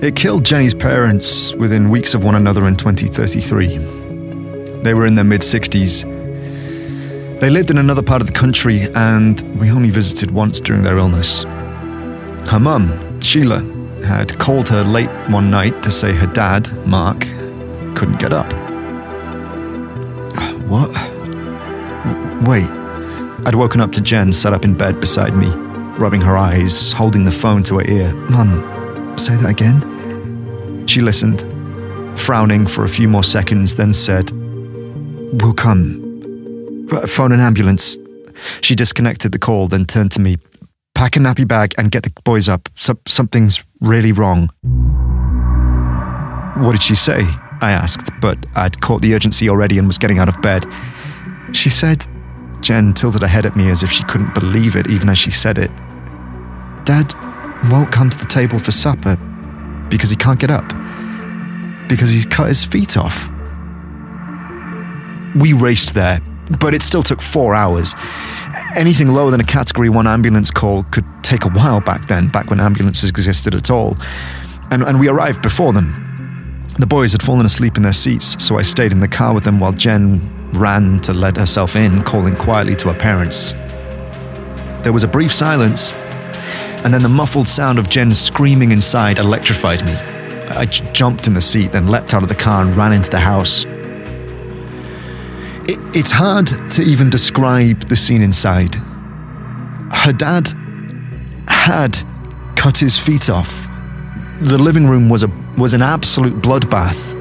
It 0.00 0.14
killed 0.14 0.44
Jenny's 0.44 0.76
parents 0.76 1.54
within 1.54 1.90
weeks 1.90 2.14
of 2.14 2.22
one 2.22 2.36
another 2.36 2.68
in 2.68 2.76
2033. 2.76 3.78
They 4.84 4.94
were 4.94 5.06
in 5.06 5.16
their 5.16 5.24
mid 5.24 5.40
60s 5.40 6.13
they 7.40 7.50
lived 7.50 7.70
in 7.70 7.78
another 7.78 8.02
part 8.02 8.20
of 8.20 8.26
the 8.26 8.32
country, 8.32 8.86
and 8.94 9.40
we 9.58 9.70
only 9.70 9.90
visited 9.90 10.30
once 10.30 10.60
during 10.60 10.82
their 10.82 10.98
illness. 10.98 11.44
Her 12.50 12.60
mum, 12.60 13.20
Sheila, 13.20 13.60
had 14.04 14.38
called 14.38 14.68
her 14.68 14.82
late 14.82 15.10
one 15.28 15.50
night 15.50 15.82
to 15.82 15.90
say 15.90 16.12
her 16.12 16.26
dad, 16.26 16.70
Mark, 16.86 17.20
couldn't 17.94 18.18
get 18.18 18.32
up. 18.32 18.52
What? 20.64 20.90
Wait. 22.46 22.68
I'd 23.46 23.54
woken 23.54 23.80
up 23.80 23.92
to 23.92 24.00
Jen 24.00 24.32
sat 24.32 24.52
up 24.52 24.64
in 24.64 24.74
bed 24.74 25.00
beside 25.00 25.36
me, 25.36 25.48
rubbing 25.98 26.20
her 26.22 26.36
eyes, 26.36 26.92
holding 26.92 27.24
the 27.24 27.30
phone 27.30 27.62
to 27.64 27.78
her 27.78 27.90
ear. 27.90 28.12
Mum, 28.30 29.18
say 29.18 29.36
that 29.36 29.50
again? 29.50 30.86
She 30.86 31.00
listened, 31.00 31.42
frowning 32.18 32.66
for 32.66 32.84
a 32.84 32.88
few 32.88 33.08
more 33.08 33.24
seconds, 33.24 33.74
then 33.74 33.92
said, 33.92 34.30
We'll 35.40 35.54
come 35.54 36.03
phone 37.08 37.32
an 37.32 37.40
ambulance. 37.40 37.96
She 38.60 38.74
disconnected 38.74 39.32
the 39.32 39.38
call, 39.38 39.68
then 39.68 39.84
turned 39.84 40.12
to 40.12 40.20
me. 40.20 40.36
Pack 40.94 41.16
a 41.16 41.18
nappy 41.18 41.46
bag 41.46 41.74
and 41.78 41.90
get 41.90 42.02
the 42.02 42.12
boys 42.24 42.48
up. 42.48 42.68
So- 42.76 42.98
something's 43.06 43.64
really 43.80 44.12
wrong. 44.12 44.48
What 46.56 46.72
did 46.72 46.82
she 46.82 46.94
say? 46.94 47.26
I 47.60 47.72
asked, 47.72 48.10
but 48.20 48.38
I'd 48.54 48.80
caught 48.80 49.02
the 49.02 49.14
urgency 49.14 49.48
already 49.48 49.78
and 49.78 49.86
was 49.86 49.98
getting 49.98 50.18
out 50.18 50.28
of 50.28 50.40
bed. 50.42 50.66
She 51.52 51.68
said, 51.68 52.06
Jen 52.60 52.92
tilted 52.92 53.22
her 53.22 53.28
head 53.28 53.46
at 53.46 53.56
me 53.56 53.68
as 53.70 53.82
if 53.82 53.90
she 53.90 54.04
couldn't 54.04 54.34
believe 54.34 54.76
it 54.76 54.88
even 54.88 55.08
as 55.08 55.18
she 55.18 55.30
said 55.30 55.58
it. 55.58 55.70
Dad 56.84 57.12
won't 57.70 57.90
come 57.90 58.10
to 58.10 58.18
the 58.18 58.26
table 58.26 58.58
for 58.58 58.70
supper 58.70 59.16
because 59.88 60.10
he 60.10 60.16
can't 60.16 60.38
get 60.38 60.50
up. 60.50 60.66
Because 61.88 62.10
he's 62.10 62.26
cut 62.26 62.48
his 62.48 62.64
feet 62.64 62.96
off. 62.96 63.28
We 65.34 65.52
raced 65.52 65.94
there, 65.94 66.20
but 66.60 66.74
it 66.74 66.82
still 66.82 67.02
took 67.02 67.22
four 67.22 67.54
hours. 67.54 67.94
Anything 68.76 69.08
lower 69.08 69.30
than 69.30 69.40
a 69.40 69.44
Category 69.44 69.88
1 69.88 70.06
ambulance 70.06 70.50
call 70.50 70.82
could 70.84 71.04
take 71.22 71.44
a 71.44 71.48
while 71.48 71.80
back 71.80 72.06
then, 72.06 72.28
back 72.28 72.50
when 72.50 72.60
ambulances 72.60 73.08
existed 73.08 73.54
at 73.54 73.70
all. 73.70 73.96
And, 74.70 74.82
and 74.82 75.00
we 75.00 75.08
arrived 75.08 75.42
before 75.42 75.72
them. 75.72 76.64
The 76.78 76.86
boys 76.86 77.12
had 77.12 77.22
fallen 77.22 77.46
asleep 77.46 77.76
in 77.76 77.82
their 77.82 77.92
seats, 77.92 78.42
so 78.44 78.58
I 78.58 78.62
stayed 78.62 78.92
in 78.92 78.98
the 78.98 79.08
car 79.08 79.32
with 79.32 79.44
them 79.44 79.60
while 79.60 79.72
Jen 79.72 80.20
ran 80.52 81.00
to 81.00 81.12
let 81.12 81.36
herself 81.36 81.76
in, 81.76 82.02
calling 82.02 82.36
quietly 82.36 82.74
to 82.76 82.88
her 82.88 82.98
parents. 82.98 83.52
There 84.82 84.92
was 84.92 85.04
a 85.04 85.08
brief 85.08 85.32
silence, 85.32 85.92
and 86.84 86.92
then 86.92 87.02
the 87.02 87.08
muffled 87.08 87.48
sound 87.48 87.78
of 87.78 87.88
Jen 87.88 88.12
screaming 88.12 88.72
inside 88.72 89.18
electrified 89.18 89.84
me. 89.84 89.94
I 89.94 90.66
jumped 90.66 91.26
in 91.26 91.32
the 91.32 91.40
seat, 91.40 91.72
then 91.72 91.86
leapt 91.86 92.12
out 92.12 92.22
of 92.22 92.28
the 92.28 92.34
car 92.34 92.62
and 92.62 92.76
ran 92.76 92.92
into 92.92 93.10
the 93.10 93.20
house. 93.20 93.64
It, 95.66 95.78
it's 95.96 96.10
hard 96.10 96.46
to 96.70 96.82
even 96.82 97.08
describe 97.10 97.80
the 97.88 97.96
scene 97.96 98.22
inside. 98.22 98.74
Her 99.92 100.12
dad 100.12 100.48
had 101.48 101.96
cut 102.56 102.76
his 102.76 102.98
feet 102.98 103.30
off. 103.30 103.66
The 104.40 104.58
living 104.58 104.86
room 104.86 105.08
was 105.08 105.22
a 105.22 105.30
was 105.56 105.72
an 105.72 105.82
absolute 105.82 106.34
bloodbath. 106.42 107.20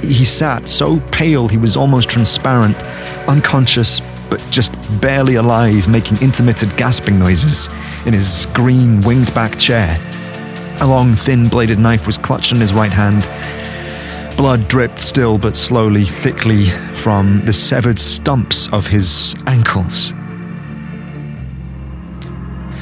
He 0.00 0.24
sat 0.24 0.68
so 0.68 1.00
pale 1.10 1.48
he 1.48 1.56
was 1.56 1.76
almost 1.76 2.08
transparent, 2.08 2.80
unconscious 3.26 4.00
but 4.30 4.44
just 4.50 4.74
barely 5.00 5.36
alive, 5.36 5.88
making 5.88 6.18
intermittent 6.20 6.76
gasping 6.76 7.18
noises 7.18 7.68
in 8.06 8.12
his 8.12 8.46
green 8.52 9.00
winged 9.00 9.32
back 9.34 9.58
chair. 9.58 9.98
A 10.80 10.86
long, 10.86 11.14
thin 11.14 11.48
bladed 11.48 11.78
knife 11.78 12.06
was 12.06 12.18
clutched 12.18 12.52
in 12.52 12.60
his 12.60 12.74
right 12.74 12.92
hand, 12.92 13.26
Blood 14.36 14.68
dripped 14.68 15.00
still 15.00 15.38
but 15.38 15.56
slowly, 15.56 16.04
thickly 16.04 16.66
from 16.66 17.40
the 17.42 17.52
severed 17.54 17.98
stumps 17.98 18.70
of 18.70 18.86
his 18.86 19.34
ankles. 19.46 20.12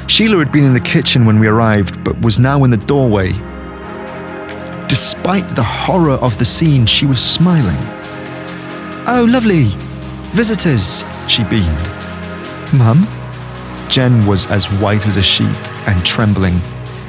Sheila 0.09 0.39
had 0.39 0.51
been 0.51 0.65
in 0.65 0.75
the 0.75 0.81
kitchen 0.81 1.25
when 1.25 1.39
we 1.39 1.47
arrived, 1.47 2.03
but 2.03 2.21
was 2.21 2.41
now 2.41 2.65
in 2.65 2.71
the 2.71 2.77
doorway. 2.77 3.33
Despite 4.89 5.55
the 5.55 5.63
horror 5.63 6.19
of 6.21 6.37
the 6.39 6.45
scene, 6.45 6.87
she 6.87 7.07
was 7.07 7.19
smiling. 7.19 7.79
Oh, 9.07 9.27
lovely! 9.31 9.67
Visitors! 10.33 11.05
She 11.29 11.45
beamed. 11.45 11.91
Mum? 12.75 13.07
Jen 13.89 14.27
was 14.27 14.51
as 14.51 14.67
white 14.81 15.07
as 15.07 15.17
a 15.17 15.23
sheet 15.23 15.71
and 15.87 16.05
trembling. 16.05 16.59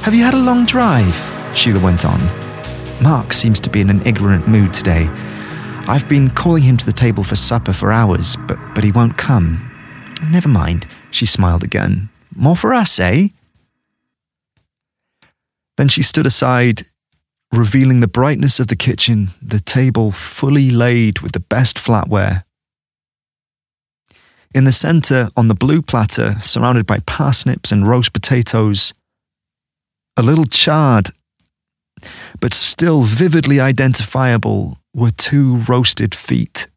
Have 0.03 0.13
you 0.13 0.23
had 0.23 0.35
a 0.35 0.37
long 0.37 0.65
drive? 0.65 1.15
Sheila 1.55 1.79
went 1.79 2.05
on. 2.05 2.44
Mark 3.01 3.33
seems 3.33 3.59
to 3.59 3.69
be 3.69 3.81
in 3.81 3.89
an 3.89 4.05
ignorant 4.05 4.47
mood 4.47 4.73
today. 4.73 5.07
I've 5.87 6.07
been 6.07 6.29
calling 6.29 6.63
him 6.63 6.77
to 6.77 6.85
the 6.85 6.93
table 6.93 7.23
for 7.23 7.35
supper 7.35 7.73
for 7.73 7.91
hours, 7.91 8.37
but, 8.47 8.57
but 8.73 8.83
he 8.83 8.91
won't 8.91 9.17
come. 9.17 9.71
Never 10.29 10.49
mind, 10.49 10.87
she 11.11 11.25
smiled 11.25 11.63
again. 11.63 12.09
More 12.35 12.55
for 12.55 12.73
us, 12.73 12.99
eh? 12.99 13.27
Then 15.77 15.89
she 15.89 16.01
stood 16.01 16.25
aside, 16.25 16.83
revealing 17.51 17.99
the 17.99 18.07
brightness 18.07 18.59
of 18.59 18.67
the 18.67 18.75
kitchen, 18.75 19.29
the 19.41 19.59
table 19.59 20.11
fully 20.11 20.71
laid 20.71 21.19
with 21.19 21.33
the 21.33 21.39
best 21.39 21.77
flatware. 21.77 22.43
In 24.53 24.63
the 24.63 24.71
centre, 24.71 25.29
on 25.35 25.47
the 25.47 25.53
blue 25.53 25.81
platter, 25.81 26.35
surrounded 26.41 26.87
by 26.87 26.99
parsnips 26.99 27.71
and 27.73 27.87
roast 27.87 28.13
potatoes, 28.13 28.93
a 30.15 30.23
little 30.23 30.45
charred, 30.45 31.09
but 32.39 32.53
still 32.53 33.01
vividly 33.01 33.59
identifiable, 33.59 34.77
were 34.93 35.11
two 35.11 35.57
roasted 35.67 36.15
feet. 36.15 36.67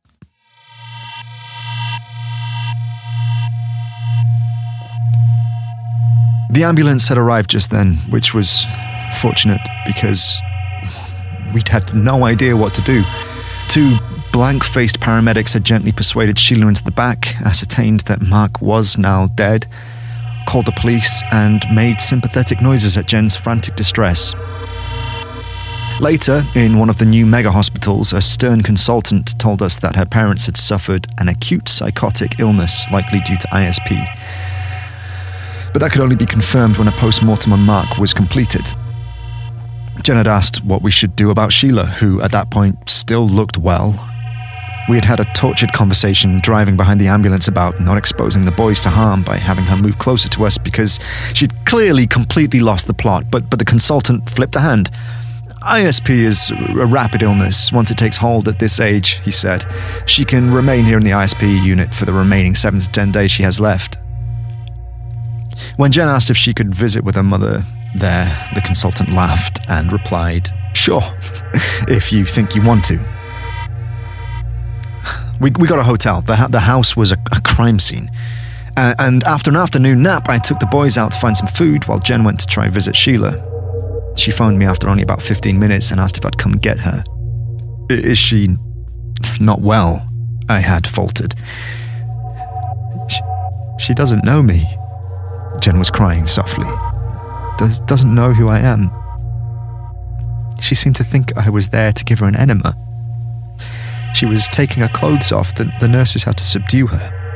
The 6.51 6.65
ambulance 6.65 7.09
had 7.09 7.19
arrived 7.19 7.51
just 7.51 7.71
then, 7.71 7.95
which 8.09 8.33
was 8.33 8.65
fortunate 9.21 9.61
because 9.85 10.41
we'd 11.55 11.69
had 11.69 11.95
no 11.95 12.25
idea 12.25 12.57
what 12.57 12.75
to 12.75 12.83
do. 12.83 13.05
Two 13.69 13.99
blank 14.33 14.65
faced 14.65 14.99
paramedics 15.01 15.53
had 15.53 15.65
gently 15.65 15.93
persuaded 15.93 16.39
Sheila 16.39 16.69
into 16.69 16.83
the 16.83 16.91
back, 16.91 17.41
ascertained 17.43 18.01
that 18.01 18.23
Mark 18.23 18.63
was 18.63 18.97
now 18.97 19.27
dead, 19.29 19.67
called 20.47 20.67
the 20.67 20.73
police, 20.73 21.23
and 21.31 21.63
made 21.73 22.01
sympathetic 22.01 22.63
noises 22.63 22.97
at 22.97 23.07
Jen's 23.07 23.37
frantic 23.37 23.77
distress. 23.77 24.35
Later, 26.01 26.45
in 26.55 26.79
one 26.79 26.89
of 26.89 26.99
the 26.99 27.05
new 27.05 27.27
mega 27.27 27.51
hospitals, 27.51 28.13
a 28.13 28.21
stern 28.21 28.63
consultant 28.63 29.37
told 29.41 29.61
us 29.63 29.81
that 29.81 29.97
her 29.97 30.07
parents 30.07 30.47
had 30.47 30.57
suffered 30.57 31.09
an 31.19 31.27
acute 31.27 31.69
psychotic 31.69 32.39
illness, 32.39 32.89
likely 32.93 33.19
due 33.21 33.37
to 33.37 33.49
ISP. 33.49 34.07
But 35.73 35.81
that 35.81 35.91
could 35.91 36.01
only 36.01 36.15
be 36.15 36.25
confirmed 36.25 36.77
when 36.77 36.87
a 36.87 36.93
post 36.93 37.25
mortem 37.25 37.53
on 37.53 37.61
Mark 37.61 37.99
was 37.99 38.15
completed. 38.15 38.69
Jen 40.05 40.15
had 40.15 40.29
asked 40.29 40.65
what 40.65 40.83
we 40.83 40.93
should 40.93 41.17
do 41.17 41.31
about 41.33 41.53
Sheila, 41.53 41.87
who 41.87 42.23
at 42.23 42.31
that 42.31 42.49
point 42.49 42.89
still 42.89 43.27
looked 43.27 43.59
well. 43.59 43.91
We 44.89 44.95
had 44.95 45.05
had 45.05 45.19
a 45.19 45.25
tortured 45.35 45.73
conversation 45.73 46.39
driving 46.41 46.77
behind 46.77 47.01
the 47.01 47.09
ambulance 47.09 47.49
about 47.49 47.81
not 47.81 47.99
exposing 47.99 48.45
the 48.45 48.53
boys 48.53 48.83
to 48.83 48.89
harm 48.89 49.25
by 49.25 49.37
having 49.37 49.65
her 49.65 49.77
move 49.77 49.99
closer 49.99 50.29
to 50.29 50.47
us 50.47 50.59
because 50.59 51.01
she'd 51.35 51.53
clearly 51.65 52.07
completely 52.07 52.61
lost 52.61 52.87
the 52.87 52.95
plot, 52.95 53.25
but, 53.33 53.51
but 53.51 53.59
the 53.59 53.65
consultant 53.65 54.31
flipped 54.31 54.55
a 54.55 54.61
hand. 54.61 54.91
ISP 55.63 56.11
is 56.11 56.51
a 56.51 56.87
rapid 56.87 57.23
illness 57.23 57.73
once 57.73 57.91
it 57.91 57.99
takes 57.99 58.17
hold 58.17 58.49
at 58.49 58.59
this 58.59 58.81
age, 58.81 59.21
he 59.25 59.31
said. 59.31 59.65
She 60.07 60.25
can 60.25 60.53
remain 60.53 60.85
here 60.85 60.99
in 60.99 61.05
the 61.05 61.11
ISP 61.11 61.65
unit 61.65 61.95
for 61.95 62.05
the 62.05 62.13
remaining 62.13 62.55
seven 62.55 62.81
to 62.81 62.89
ten 62.91 63.11
days 63.11 63.31
she 63.31 63.43
has 63.43 63.59
left. 63.59 63.99
When 65.77 65.91
Jen 65.91 66.09
asked 66.09 66.31
if 66.31 66.37
she 66.37 66.55
could 66.55 66.75
visit 66.75 67.05
with 67.05 67.17
her 67.17 67.23
mother 67.23 67.63
there, 67.97 68.51
the 68.55 68.61
consultant 68.61 69.11
laughed 69.11 69.61
and 69.69 69.93
replied, 69.93 70.49
Sure, 70.75 71.03
if 71.89 72.13
you 72.13 72.25
think 72.25 72.55
you 72.55 72.63
want 72.63 72.85
to. 72.87 72.99
We, 75.41 75.53
we 75.59 75.69
got 75.69 75.79
a 75.79 75.85
hotel. 75.85 76.21
The, 76.21 76.49
the 76.51 76.61
house 76.61 76.97
was 76.97 77.13
a, 77.13 77.19
a 77.33 77.41
crime 77.41 77.79
scene. 77.79 78.11
Uh, 78.77 78.95
and 78.99 79.25
after 79.25 79.51
an 79.51 79.57
afternoon 79.57 80.03
nap, 80.03 80.29
I 80.29 80.39
took 80.39 80.61
the 80.61 80.67
boys 80.67 80.97
out 80.97 81.13
to 81.13 81.19
find 81.19 81.37
some 81.37 81.49
food 81.49 81.87
while 81.89 81.99
Jen 81.99 82.23
went 82.23 82.41
to 82.41 82.47
try 82.47 82.69
visit 82.69 82.95
Sheila. 82.95 83.58
She 84.19 84.33
phoned 84.33 84.59
me 84.59 84.67
after 84.67 84.89
only 84.89 85.05
about 85.05 85.23
15 85.23 85.59
minutes 85.59 85.93
and 85.93 86.01
asked 86.01 86.19
if 86.19 86.27
I'd 86.27 86.37
come 86.37 86.53
get 86.53 86.81
her. 86.81 87.05
Is 87.89 88.19
she 88.19 88.49
not 89.41 89.61
well? 89.61 90.05
I 90.49 90.59
had 90.59 90.89
faltered. 90.89 91.35
She, 93.09 93.21
she 93.79 93.95
doesn't 93.95 94.25
know 94.25 94.43
me. 94.43 94.67
Jen 95.61 95.79
was 95.79 95.93
crying 95.93 96.27
softly. 96.27 96.67
Does, 97.59 97.79
doesn't 97.81 98.13
know 98.13 98.33
who 98.33 98.49
I 98.49 98.59
am. 98.59 98.91
She 100.61 100.75
seemed 100.75 100.97
to 100.97 101.05
think 101.05 101.37
I 101.39 101.49
was 101.49 101.69
there 101.69 101.93
to 101.93 102.05
give 102.05 102.19
her 102.19 102.27
an 102.27 102.35
enema. 102.35 102.75
She 104.15 104.27
was 104.27 104.49
taking 104.49 104.83
her 104.83 104.89
clothes 104.89 105.31
off. 105.31 105.55
The, 105.55 105.73
the 105.79 105.87
nurses 105.87 106.25
had 106.25 106.37
to 106.39 106.45
subdue 106.45 106.89
her. 106.89 107.28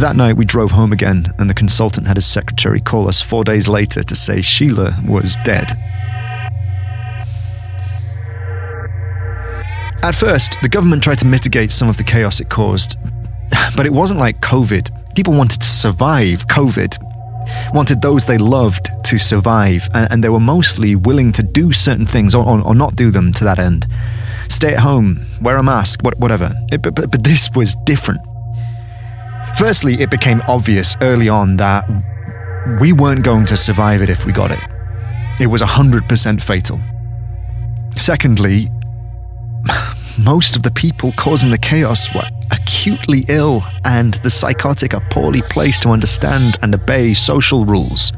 That 0.00 0.16
night, 0.16 0.38
we 0.38 0.46
drove 0.46 0.70
home 0.70 0.94
again, 0.94 1.26
and 1.38 1.50
the 1.50 1.52
consultant 1.52 2.06
had 2.06 2.16
his 2.16 2.24
secretary 2.24 2.80
call 2.80 3.06
us 3.06 3.20
four 3.20 3.44
days 3.44 3.68
later 3.68 4.02
to 4.02 4.16
say 4.16 4.40
Sheila 4.40 4.96
was 5.06 5.36
dead. 5.44 5.72
At 10.02 10.14
first, 10.14 10.56
the 10.62 10.70
government 10.70 11.02
tried 11.02 11.18
to 11.18 11.26
mitigate 11.26 11.70
some 11.70 11.90
of 11.90 11.98
the 11.98 12.02
chaos 12.02 12.40
it 12.40 12.48
caused, 12.48 12.96
but 13.76 13.84
it 13.84 13.92
wasn't 13.92 14.20
like 14.20 14.40
COVID. 14.40 15.14
People 15.14 15.34
wanted 15.34 15.60
to 15.60 15.68
survive 15.68 16.46
COVID, 16.46 17.74
wanted 17.74 18.00
those 18.00 18.24
they 18.24 18.38
loved 18.38 18.88
to 19.04 19.18
survive, 19.18 19.86
and, 19.92 20.24
they 20.24 20.30
were 20.30 20.40
mostly 20.40 20.96
willing 20.96 21.30
to 21.32 21.42
do 21.42 21.72
certain 21.72 22.06
things 22.06 22.34
or, 22.34 22.42
or, 22.42 22.62
or, 22.62 22.74
not 22.74 22.96
do 22.96 23.10
them 23.10 23.34
to 23.34 23.44
that 23.44 23.58
end. 23.58 23.86
Stay 24.48 24.72
at 24.72 24.80
home, 24.80 25.20
wear 25.42 25.58
a 25.58 25.62
mask, 25.62 26.00
whatever. 26.02 26.54
It, 26.72 26.80
but, 26.80 26.94
but 26.94 27.22
this 27.22 27.50
was 27.54 27.76
different. 27.84 28.22
Firstly, 29.56 30.00
it 30.00 30.10
became 30.10 30.42
obvious 30.48 30.96
early 31.02 31.28
on 31.28 31.56
that 31.58 31.84
we 32.80 32.92
weren't 32.92 33.24
going 33.24 33.46
to 33.46 33.56
survive 33.56 34.02
it 34.02 34.10
if 34.10 34.24
we 34.24 34.32
got 34.32 34.52
it. 34.52 34.62
It 35.40 35.46
was 35.46 35.62
100% 35.62 36.42
fatal. 36.42 36.80
Secondly, 37.96 38.68
most 40.18 40.56
of 40.56 40.62
the 40.62 40.70
people 40.70 41.12
causing 41.12 41.50
the 41.50 41.58
chaos 41.58 42.12
were 42.14 42.28
acutely 42.50 43.24
ill, 43.28 43.62
and 43.84 44.14
the 44.14 44.30
psychotic 44.30 44.94
are 44.94 45.02
poorly 45.10 45.42
placed 45.42 45.82
to 45.82 45.90
understand 45.90 46.56
and 46.62 46.74
obey 46.74 47.12
social 47.12 47.64
rules. 47.64 48.12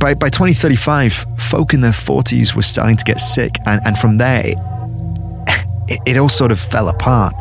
By, 0.00 0.14
by 0.14 0.28
2035, 0.28 1.12
folk 1.38 1.74
in 1.74 1.80
their 1.80 1.92
40s 1.92 2.54
were 2.54 2.62
starting 2.62 2.96
to 2.96 3.04
get 3.04 3.20
sick, 3.20 3.56
and, 3.66 3.80
and 3.84 3.96
from 3.98 4.18
there, 4.18 4.54
it, 5.88 6.00
it 6.06 6.16
all 6.16 6.28
sort 6.28 6.50
of 6.50 6.58
fell 6.58 6.88
apart. 6.88 7.34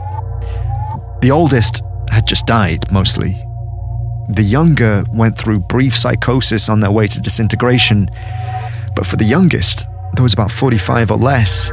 The 1.21 1.31
oldest 1.31 1.83
had 2.09 2.25
just 2.25 2.45
died, 2.47 2.91
mostly. 2.91 3.37
The 4.29 4.43
younger 4.43 5.03
went 5.13 5.37
through 5.37 5.59
brief 5.61 5.95
psychosis 5.95 6.67
on 6.67 6.79
their 6.79 6.91
way 6.91 7.07
to 7.07 7.19
disintegration, 7.19 8.09
but 8.95 9.05
for 9.05 9.17
the 9.17 9.25
youngest, 9.25 9.87
those 10.15 10.33
about 10.33 10.51
45 10.51 11.11
or 11.11 11.17
less, 11.17 11.71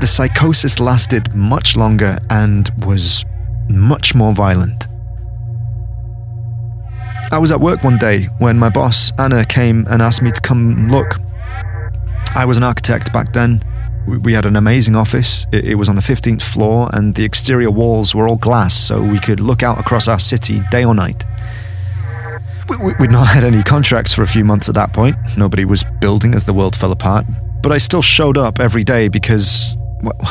the 0.00 0.06
psychosis 0.06 0.80
lasted 0.80 1.34
much 1.34 1.76
longer 1.76 2.18
and 2.30 2.70
was 2.86 3.24
much 3.68 4.14
more 4.14 4.32
violent. 4.32 4.88
I 7.32 7.38
was 7.38 7.52
at 7.52 7.60
work 7.60 7.84
one 7.84 7.98
day 7.98 8.24
when 8.38 8.58
my 8.58 8.70
boss, 8.70 9.12
Anna, 9.18 9.44
came 9.44 9.86
and 9.88 10.02
asked 10.02 10.22
me 10.22 10.30
to 10.30 10.40
come 10.40 10.88
look. 10.88 11.20
I 12.34 12.44
was 12.44 12.56
an 12.56 12.64
architect 12.64 13.12
back 13.12 13.32
then. 13.32 13.62
We 14.06 14.32
had 14.32 14.46
an 14.46 14.56
amazing 14.56 14.96
office. 14.96 15.46
It 15.52 15.76
was 15.76 15.88
on 15.88 15.94
the 15.96 16.02
15th 16.02 16.42
floor, 16.42 16.88
and 16.92 17.14
the 17.14 17.24
exterior 17.24 17.70
walls 17.70 18.14
were 18.14 18.26
all 18.26 18.36
glass, 18.36 18.74
so 18.74 19.02
we 19.02 19.18
could 19.18 19.40
look 19.40 19.62
out 19.62 19.78
across 19.78 20.08
our 20.08 20.18
city 20.18 20.60
day 20.70 20.84
or 20.84 20.94
night. 20.94 21.24
We'd 22.98 23.10
not 23.10 23.26
had 23.34 23.44
any 23.44 23.62
contracts 23.62 24.12
for 24.12 24.22
a 24.22 24.26
few 24.26 24.44
months 24.44 24.68
at 24.68 24.74
that 24.74 24.92
point. 24.92 25.16
Nobody 25.36 25.64
was 25.64 25.84
building 26.00 26.34
as 26.34 26.44
the 26.44 26.52
world 26.52 26.74
fell 26.76 26.92
apart. 26.92 27.26
But 27.62 27.72
I 27.72 27.78
still 27.78 28.02
showed 28.02 28.38
up 28.38 28.58
every 28.58 28.84
day 28.84 29.08
because 29.08 29.76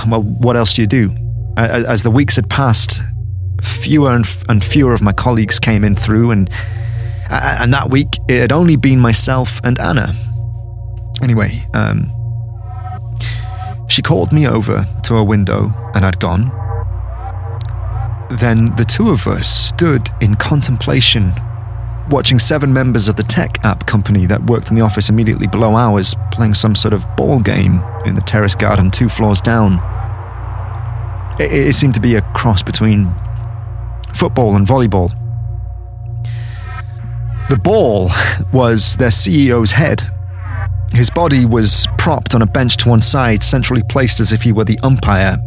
well, 0.08 0.24
what 0.24 0.56
else 0.56 0.74
do 0.74 0.82
you 0.82 0.88
do? 0.88 1.16
As 1.58 2.04
the 2.04 2.12
weeks 2.12 2.38
had 2.38 2.50
passed, 2.50 3.02
fewer 3.62 4.20
and 4.48 4.64
fewer 4.64 4.94
of 4.94 5.02
my 5.02 5.12
colleagues 5.12 5.60
came 5.60 5.84
in 5.84 5.96
through, 5.96 6.32
and 6.32 6.50
and 7.30 7.74
that 7.74 7.90
week 7.90 8.08
it 8.28 8.40
had 8.40 8.52
only 8.52 8.78
been 8.78 9.00
myself 9.00 9.60
and 9.64 9.80
Anna. 9.80 10.14
Anyway, 11.22 11.62
um, 11.74 12.12
she 13.90 14.02
called 14.02 14.32
me 14.32 14.48
over 14.48 14.86
to 15.04 15.16
her 15.16 15.24
window, 15.24 15.72
and 15.94 16.06
I'd 16.06 16.20
gone. 16.20 16.52
Then 18.32 18.76
the 18.76 18.86
two 18.86 19.10
of 19.10 19.28
us 19.28 19.48
stood 19.48 20.10
in 20.22 20.36
contemplation 20.36 21.34
watching 22.10 22.40
seven 22.40 22.74
members 22.74 23.08
of 23.08 23.16
the 23.16 23.24
tech 23.24 23.64
app 23.64 23.86
company 23.86 24.26
that 24.26 24.44
worked 24.44 24.70
in 24.70 24.76
the 24.76 24.82
office 24.82 25.10
immediately 25.10 25.48
below 25.48 25.76
ours 25.76 26.16
playing 26.32 26.54
some 26.54 26.76
sort 26.76 26.94
of 26.94 27.06
ball 27.16 27.40
game 27.40 27.84
in 28.06 28.16
the 28.16 28.22
terrace 28.22 28.56
garden 28.56 28.90
two 28.90 29.10
floors 29.10 29.42
down. 29.42 29.74
It, 31.40 31.52
it 31.52 31.74
seemed 31.74 31.94
to 31.96 32.02
be 32.02 32.16
a 32.16 32.22
cross 32.34 32.64
between 32.64 33.14
football 34.14 34.56
and 34.56 34.66
volleyball. 34.66 35.12
The 37.50 37.58
ball 37.58 38.10
was 38.52 38.96
their 38.98 39.10
CEO's 39.10 39.72
head. 39.72 40.04
His 40.94 41.10
body 41.10 41.46
was 41.46 41.88
propped 41.98 42.36
on 42.36 42.42
a 42.42 42.46
bench 42.46 42.78
to 42.78 42.90
one 42.90 43.02
side, 43.02 43.44
centrally 43.44 43.84
placed 43.90 44.20
as 44.20 44.34
if 44.34 44.42
he 44.42 44.52
were 44.52 44.66
the 44.66 44.80
umpire. 44.84 45.38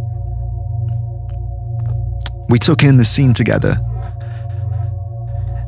We 2.49 2.59
took 2.59 2.83
in 2.83 2.97
the 2.97 3.05
scene 3.05 3.35
together. 3.35 3.77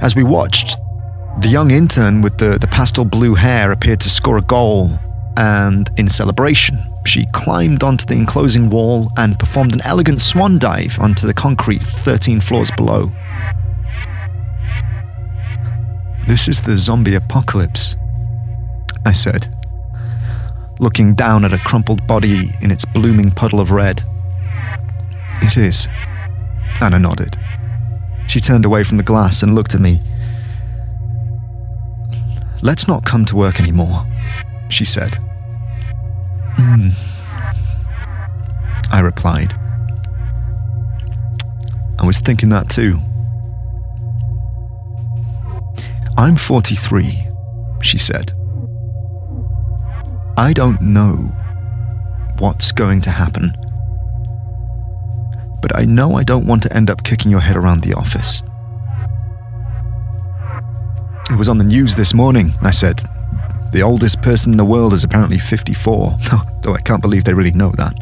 As 0.01 0.15
we 0.15 0.23
watched, 0.23 0.79
the 1.41 1.49
young 1.49 1.71
intern 1.71 2.23
with 2.23 2.39
the, 2.39 2.59
the 2.59 2.69
pastel 2.69 3.05
blue 3.05 3.35
hair 3.35 3.73
appeared 3.73 4.01
to 4.01 4.11
score 4.11 4.39
a 4.39 4.43
goal, 4.43 4.91
and 5.37 5.91
in 5.97 6.09
celebration, 6.09 6.79
she 7.07 7.27
climbed 7.33 7.83
onto 7.83 8.07
the 8.07 8.15
enclosing 8.15 8.71
wall 8.71 9.11
and 9.17 9.39
performed 9.39 9.75
an 9.75 9.81
elegant 9.83 10.21
swan 10.21 10.59
dive 10.59 10.99
onto 11.01 11.27
the 11.27 11.35
concrete 11.35 11.83
13 11.83 12.41
floors 12.41 12.71
below. 12.77 13.13
This 16.27 16.49
is 16.49 16.63
the 16.63 16.77
zombie 16.79 17.17
apocalypse, 17.17 17.97
I 19.05 19.13
said, 19.13 19.54
looking 20.79 21.15
down 21.15 21.45
at 21.45 21.53
a 21.53 21.59
crumpled 21.59 22.07
body 22.07 22.51
in 22.61 22.71
its 22.71 22.85
blooming 22.85 23.31
puddle 23.31 23.61
of 23.61 23.71
red. 23.71 24.03
It 25.43 25.57
is. 25.57 25.89
Anna 26.81 26.99
nodded. 26.99 27.37
She 28.27 28.41
turned 28.41 28.65
away 28.65 28.85
from 28.85 28.97
the 28.97 29.03
glass 29.03 29.43
and 29.43 29.55
looked 29.55 29.75
at 29.75 29.81
me. 29.81 30.01
Let's 32.63 32.89
not 32.89 33.05
come 33.05 33.25
to 33.27 33.37
work 33.37 33.61
anymore, 33.61 34.07
she 34.69 34.85
said. 34.85 35.17
Hmm. 36.57 36.91
I 38.91 39.01
replied. 39.01 39.55
I 41.99 42.07
was 42.07 42.21
thinking 42.21 42.49
that 42.51 42.71
too. 42.71 42.99
I'm 46.17 46.37
43, 46.37 47.27
she 47.83 47.99
said. 47.99 48.34
I 50.37 50.53
don't 50.53 50.81
know 50.81 51.31
what's 52.39 52.73
going 52.73 53.01
to 53.03 53.11
happen. 53.11 53.57
But 55.63 55.77
I 55.77 55.85
know 55.85 56.17
I 56.17 56.25
don't 56.25 56.47
want 56.47 56.63
to 56.65 56.77
end 56.77 56.91
up 56.91 57.05
kicking 57.05 57.31
your 57.31 57.41
head 57.41 57.57
around 57.57 57.83
the 57.83 57.95
office. 57.95 58.43
It 61.31 61.39
was 61.39 61.49
on 61.49 61.59
the 61.59 61.65
news 61.65 61.95
this 61.95 62.13
morning, 62.13 62.53
I 62.61 62.71
said. 62.71 63.01
The 63.73 63.83
oldest 63.83 64.23
person 64.23 64.53
in 64.53 64.59
the 64.59 64.65
world 64.65 64.93
is 64.93 65.05
apparently 65.05 65.39
54, 65.39 66.19
though 66.63 66.75
I 66.75 66.81
can't 66.81 67.01
believe 67.01 67.25
they 67.25 67.35
really 67.35 67.53
know 67.53 67.71
that. 67.73 67.95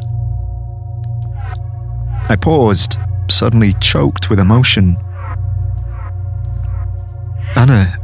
I 2.29 2.35
paused, 2.35 2.97
suddenly 3.29 3.73
choked 3.73 4.29
with 4.29 4.39
emotion. 4.39 4.97
Anna, 7.55 7.95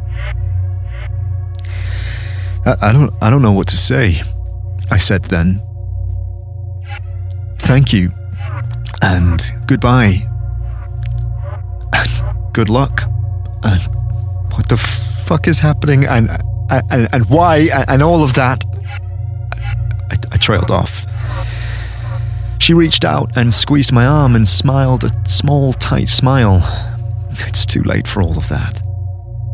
I, 2.69 2.89
I 2.89 2.93
don't 2.93 3.13
I 3.21 3.29
don't 3.31 3.41
know 3.41 3.51
what 3.51 3.67
to 3.69 3.77
say, 3.77 4.21
I 4.91 4.97
said 4.97 5.23
then. 5.25 5.61
Thank 7.59 7.91
you. 7.93 8.11
And 9.01 9.41
goodbye. 9.65 10.27
And 11.93 12.53
good 12.53 12.69
luck. 12.69 13.03
And 13.63 13.81
what 14.53 14.69
the 14.69 14.77
fuck 14.77 15.47
is 15.47 15.59
happening 15.59 16.05
and 16.05 16.29
and, 16.69 17.09
and 17.11 17.29
why 17.29 17.69
and 17.87 18.03
all 18.03 18.23
of 18.23 18.33
that. 18.35 18.63
I, 20.11 20.17
I 20.31 20.37
trailed 20.37 20.69
off. 20.69 21.05
She 22.59 22.73
reached 22.73 23.03
out 23.03 23.35
and 23.35 23.51
squeezed 23.51 23.91
my 23.91 24.05
arm 24.05 24.35
and 24.35 24.47
smiled 24.47 25.03
a 25.03 25.09
small, 25.27 25.73
tight 25.73 26.09
smile. 26.09 26.61
It's 27.47 27.65
too 27.65 27.81
late 27.83 28.07
for 28.07 28.21
all 28.21 28.37
of 28.37 28.49
that, 28.49 28.81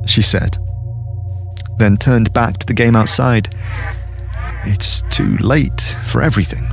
she 0.06 0.22
said 0.22 0.58
then 1.78 1.98
turned 1.98 2.34
back 2.34 2.58
to 2.58 2.66
the 2.66 2.74
game 2.74 2.96
outside. 2.96 3.54
It's 4.64 5.04
too 5.10 5.38
late 5.38 5.96
for 6.06 6.22
everything. 6.22 6.68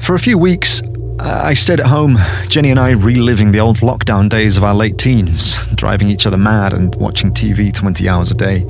For 0.00 0.14
a 0.14 0.18
few 0.18 0.38
weeks, 0.38 0.82
I 1.18 1.54
stayed 1.54 1.80
at 1.80 1.86
home, 1.86 2.16
Jenny 2.48 2.70
and 2.70 2.78
I 2.78 2.90
reliving 2.90 3.50
the 3.50 3.58
old 3.60 3.78
lockdown 3.78 4.28
days 4.28 4.56
of 4.56 4.64
our 4.64 4.74
late 4.74 4.98
teens, 4.98 5.56
driving 5.74 6.08
each 6.08 6.26
other 6.26 6.36
mad 6.36 6.72
and 6.72 6.94
watching 6.94 7.32
TV 7.32 7.72
20 7.72 8.08
hours 8.08 8.30
a 8.30 8.34
day. 8.34 8.64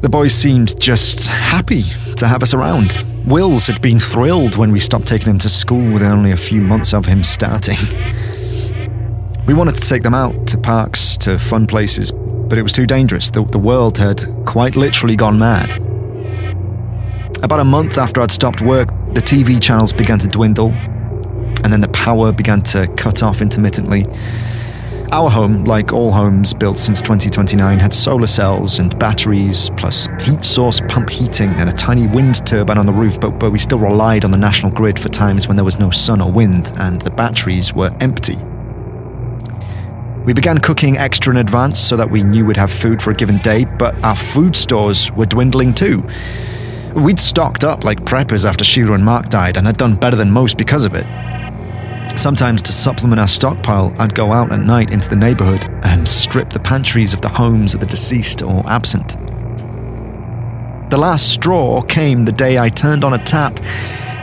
The 0.00 0.08
boys 0.08 0.34
seemed 0.34 0.78
just 0.80 1.28
happy 1.28 1.82
to 2.16 2.26
have 2.26 2.42
us 2.42 2.52
around. 2.54 2.92
Wills 3.24 3.66
had 3.66 3.80
been 3.80 4.00
thrilled 4.00 4.56
when 4.56 4.72
we 4.72 4.80
stopped 4.80 5.06
taking 5.06 5.28
him 5.28 5.38
to 5.40 5.48
school 5.48 5.92
within 5.92 6.10
only 6.10 6.32
a 6.32 6.36
few 6.36 6.60
months 6.60 6.92
of 6.92 7.06
him 7.06 7.22
starting. 7.22 7.76
We 9.50 9.54
wanted 9.54 9.74
to 9.74 9.80
take 9.80 10.04
them 10.04 10.14
out 10.14 10.46
to 10.46 10.58
parks, 10.58 11.16
to 11.16 11.36
fun 11.36 11.66
places, 11.66 12.12
but 12.12 12.56
it 12.56 12.62
was 12.62 12.72
too 12.72 12.86
dangerous. 12.86 13.30
The, 13.30 13.44
the 13.44 13.58
world 13.58 13.98
had 13.98 14.22
quite 14.46 14.76
literally 14.76 15.16
gone 15.16 15.40
mad. 15.40 15.76
About 17.42 17.58
a 17.58 17.64
month 17.64 17.98
after 17.98 18.20
I'd 18.20 18.30
stopped 18.30 18.60
work, 18.60 18.90
the 19.12 19.20
TV 19.20 19.60
channels 19.60 19.92
began 19.92 20.20
to 20.20 20.28
dwindle, 20.28 20.70
and 20.70 21.72
then 21.72 21.80
the 21.80 21.88
power 21.88 22.30
began 22.30 22.62
to 22.62 22.86
cut 22.96 23.24
off 23.24 23.42
intermittently. 23.42 24.06
Our 25.10 25.28
home, 25.28 25.64
like 25.64 25.92
all 25.92 26.12
homes 26.12 26.54
built 26.54 26.78
since 26.78 27.02
2029, 27.02 27.80
had 27.80 27.92
solar 27.92 28.28
cells 28.28 28.78
and 28.78 28.96
batteries, 29.00 29.68
plus 29.76 30.06
heat 30.20 30.44
source 30.44 30.80
pump 30.88 31.10
heating 31.10 31.50
and 31.54 31.68
a 31.68 31.72
tiny 31.72 32.06
wind 32.06 32.46
turbine 32.46 32.78
on 32.78 32.86
the 32.86 32.92
roof, 32.92 33.18
but, 33.20 33.40
but 33.40 33.50
we 33.50 33.58
still 33.58 33.80
relied 33.80 34.24
on 34.24 34.30
the 34.30 34.38
national 34.38 34.70
grid 34.70 34.96
for 34.96 35.08
times 35.08 35.48
when 35.48 35.56
there 35.56 35.64
was 35.64 35.80
no 35.80 35.90
sun 35.90 36.20
or 36.20 36.30
wind 36.30 36.70
and 36.76 37.02
the 37.02 37.10
batteries 37.10 37.74
were 37.74 37.92
empty. 37.98 38.38
We 40.24 40.34
began 40.34 40.58
cooking 40.58 40.98
extra 40.98 41.32
in 41.32 41.38
advance 41.38 41.78
so 41.78 41.96
that 41.96 42.10
we 42.10 42.22
knew 42.22 42.44
we'd 42.44 42.58
have 42.58 42.70
food 42.70 43.00
for 43.00 43.10
a 43.10 43.14
given 43.14 43.38
day, 43.38 43.64
but 43.64 43.94
our 44.04 44.14
food 44.14 44.54
stores 44.54 45.10
were 45.12 45.24
dwindling 45.24 45.72
too. 45.72 46.06
We'd 46.94 47.18
stocked 47.18 47.64
up 47.64 47.84
like 47.84 48.04
preppers 48.04 48.44
after 48.44 48.62
Sheila 48.62 48.92
and 48.92 49.04
Mark 49.04 49.30
died 49.30 49.56
and 49.56 49.66
had 49.66 49.78
done 49.78 49.96
better 49.96 50.16
than 50.16 50.30
most 50.30 50.58
because 50.58 50.84
of 50.84 50.94
it. 50.94 51.06
Sometimes, 52.18 52.60
to 52.62 52.72
supplement 52.72 53.18
our 53.18 53.28
stockpile, 53.28 53.94
I'd 53.98 54.14
go 54.14 54.32
out 54.32 54.52
at 54.52 54.60
night 54.60 54.90
into 54.90 55.08
the 55.08 55.16
neighborhood 55.16 55.66
and 55.84 56.06
strip 56.06 56.50
the 56.50 56.60
pantries 56.60 57.14
of 57.14 57.22
the 57.22 57.28
homes 57.28 57.72
of 57.72 57.80
the 57.80 57.86
deceased 57.86 58.42
or 58.42 58.62
absent. 58.68 59.16
The 60.90 60.98
last 60.98 61.32
straw 61.32 61.80
came 61.80 62.24
the 62.24 62.32
day 62.32 62.58
I 62.58 62.68
turned 62.68 63.04
on 63.04 63.14
a 63.14 63.24
tap 63.24 63.58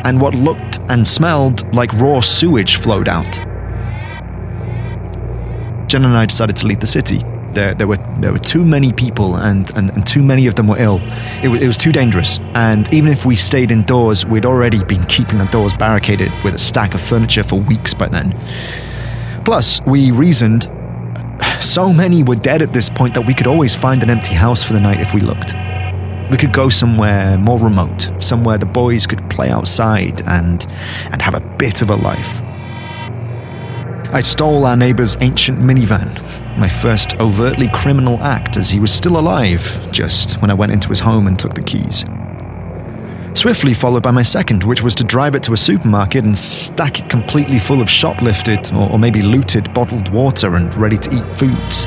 and 0.06 0.22
what 0.22 0.36
looked 0.36 0.80
and 0.90 1.08
smelled 1.08 1.74
like 1.74 1.92
raw 1.94 2.20
sewage 2.20 2.76
flowed 2.76 3.08
out. 3.08 3.40
Jen 5.88 6.06
and 6.06 6.16
I 6.16 6.26
decided 6.26 6.56
to 6.58 6.68
leave 6.68 6.80
the 6.80 6.88
city. 6.88 7.24
There, 7.52 7.74
there 7.74 7.88
were 7.88 7.98
there 8.20 8.34
were 8.34 8.40
too 8.40 8.64
many 8.64 8.92
people, 8.94 9.38
and, 9.38 9.70
and, 9.76 9.90
and 9.92 10.06
too 10.06 10.22
many 10.22 10.48
of 10.48 10.56
them 10.56 10.68
were 10.68 10.78
ill. 10.78 11.00
It, 11.42 11.50
it 11.64 11.66
was 11.66 11.78
too 11.78 11.92
dangerous. 11.92 12.40
And 12.54 12.92
even 12.94 13.10
if 13.10 13.26
we 13.26 13.36
stayed 13.36 13.72
indoors, 13.72 14.26
we'd 14.26 14.46
already 14.46 14.84
been 14.84 15.04
keeping 15.06 15.40
the 15.40 15.46
doors 15.46 15.74
barricaded 15.74 16.32
with 16.44 16.56
a 16.56 16.60
stack 16.60 16.94
of 16.94 17.02
furniture 17.02 17.44
for 17.44 17.60
weeks 17.60 17.94
by 17.94 18.10
then. 18.10 18.32
Plus, 19.46 19.82
we 19.88 20.12
reasoned 20.12 20.72
so 21.62 21.92
many 21.92 22.22
were 22.22 22.36
dead 22.36 22.62
at 22.62 22.74
this 22.74 22.90
point 22.90 23.14
that 23.14 23.26
we 23.26 23.34
could 23.34 23.48
always 23.48 23.74
find 23.74 24.04
an 24.04 24.10
empty 24.10 24.36
house 24.36 24.62
for 24.62 24.74
the 24.74 24.80
night 24.80 25.00
if 25.00 25.14
we 25.14 25.22
looked. 25.22 25.54
We 26.30 26.38
could 26.38 26.52
go 26.52 26.70
somewhere 26.70 27.38
more 27.38 27.58
remote, 27.58 28.12
somewhere 28.20 28.58
the 28.58 28.66
boys 28.66 29.08
could 29.08 29.28
play 29.30 29.50
outside 29.50 30.22
and 30.28 30.66
and 31.12 31.22
have 31.22 31.34
a 31.36 31.40
bit 31.58 31.82
of 31.82 31.90
a 31.90 31.96
life. 31.96 32.42
I 34.14 34.22
stole 34.22 34.66
our 34.66 34.78
neighbour's 34.78 35.18
ancient 35.20 35.60
minivan, 35.60 36.58
my 36.58 36.70
first 36.70 37.20
overtly 37.20 37.68
criminal 37.74 38.18
act 38.24 38.56
as 38.56 38.70
he 38.70 38.80
was 38.80 38.90
still 38.90 39.20
alive, 39.20 39.62
just 39.92 40.42
when 40.42 40.50
I 40.50 40.54
went 40.54 40.72
into 40.72 40.88
his 40.88 41.02
home 41.02 41.28
and 41.28 41.38
took 41.38 41.54
the 41.54 41.62
keys. 41.62 42.06
Swiftly 43.38 43.74
followed 43.74 44.04
by 44.04 44.12
my 44.12 44.24
second, 44.24 44.64
which 44.64 44.82
was 44.82 44.96
to 44.96 45.04
drive 45.04 45.36
it 45.36 45.44
to 45.44 45.54
a 45.54 45.58
supermarket 45.58 46.24
and 46.24 46.36
stack 46.36 47.00
it 47.00 47.10
completely 47.10 47.60
full 47.60 47.82
of 47.82 47.90
shoplifted 47.90 48.74
or, 48.74 48.94
or 48.94 48.98
maybe 48.98 49.22
looted 49.22 49.74
bottled 49.74 50.08
water 50.10 50.56
and 50.56 50.74
ready 50.76 50.98
to 50.98 51.14
eat 51.14 51.38
foods. 51.38 51.86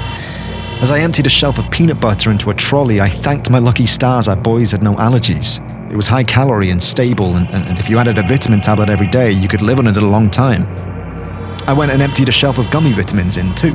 As 0.83 0.91
I 0.91 1.01
emptied 1.01 1.27
a 1.27 1.31
shelf 1.31 1.59
of 1.59 1.71
peanut 1.71 2.01
butter 2.01 2.31
into 2.31 2.51
a 2.51 2.55
trolley, 2.55 3.01
I 3.01 3.09
thanked 3.09 3.51
my 3.51 3.59
lucky 3.59 3.87
stars 3.87 4.29
our 4.29 4.37
boys 4.37 4.73
had 4.73 4.83
no 4.83 4.95
allergies. 4.97 5.59
It 5.91 5.97
was 5.97 6.07
high 6.07 6.25
calorie 6.25 6.71
and 6.71 6.83
stable, 6.83 7.37
and, 7.37 7.49
and, 7.49 7.67
and 7.67 7.79
if 7.79 7.89
you 7.89 7.99
added 7.99 8.19
a 8.19 8.23
vitamin 8.23 8.61
tablet 8.61 8.91
every 8.91 9.09
day, 9.09 9.33
you 9.33 9.49
could 9.49 9.63
live 9.63 9.79
on 9.79 9.87
it 9.87 9.97
a 9.97 10.01
long 10.01 10.31
time. 10.31 10.90
I 11.67 11.73
went 11.73 11.93
and 11.93 12.03
emptied 12.03 12.29
a 12.29 12.33
shelf 12.33 12.59
of 12.59 12.71
gummy 12.71 12.93
vitamins 12.93 13.37
in 13.37 13.55
too. 13.55 13.75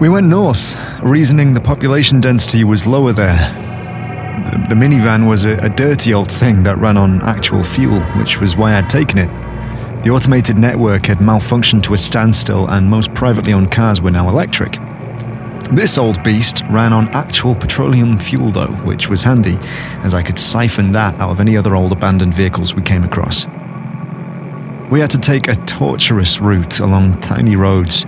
We 0.00 0.08
went 0.08 0.26
north, 0.26 0.76
reasoning 1.02 1.54
the 1.54 1.60
population 1.60 2.20
density 2.20 2.64
was 2.64 2.86
lower 2.86 3.12
there. 3.12 3.36
The, 4.44 4.66
the 4.70 4.74
minivan 4.74 5.28
was 5.28 5.44
a, 5.44 5.56
a 5.58 5.68
dirty 5.68 6.12
old 6.12 6.30
thing 6.30 6.64
that 6.64 6.78
ran 6.78 6.96
on 6.96 7.22
actual 7.22 7.62
fuel, 7.62 8.00
which 8.18 8.40
was 8.40 8.56
why 8.56 8.74
I'd 8.76 8.90
taken 8.90 9.18
it. 9.18 9.30
The 10.02 10.10
automated 10.10 10.58
network 10.58 11.06
had 11.06 11.18
malfunctioned 11.18 11.84
to 11.84 11.94
a 11.94 11.98
standstill, 11.98 12.68
and 12.68 12.90
most 12.90 13.14
privately 13.14 13.52
owned 13.52 13.70
cars 13.70 14.00
were 14.00 14.10
now 14.10 14.28
electric. 14.28 14.78
This 15.70 15.96
old 15.96 16.22
beast 16.24 16.62
ran 16.68 16.92
on 16.92 17.08
actual 17.10 17.54
petroleum 17.54 18.18
fuel, 18.18 18.50
though, 18.50 18.72
which 18.84 19.08
was 19.08 19.22
handy, 19.22 19.56
as 20.02 20.12
I 20.12 20.22
could 20.22 20.38
siphon 20.38 20.90
that 20.92 21.14
out 21.20 21.30
of 21.30 21.40
any 21.40 21.56
other 21.56 21.76
old 21.76 21.92
abandoned 21.92 22.34
vehicles 22.34 22.74
we 22.74 22.82
came 22.82 23.04
across. 23.04 23.46
We 24.92 25.00
had 25.00 25.08
to 25.12 25.18
take 25.18 25.48
a 25.48 25.56
tortuous 25.56 26.38
route 26.38 26.80
along 26.80 27.20
tiny 27.20 27.56
roads. 27.56 28.04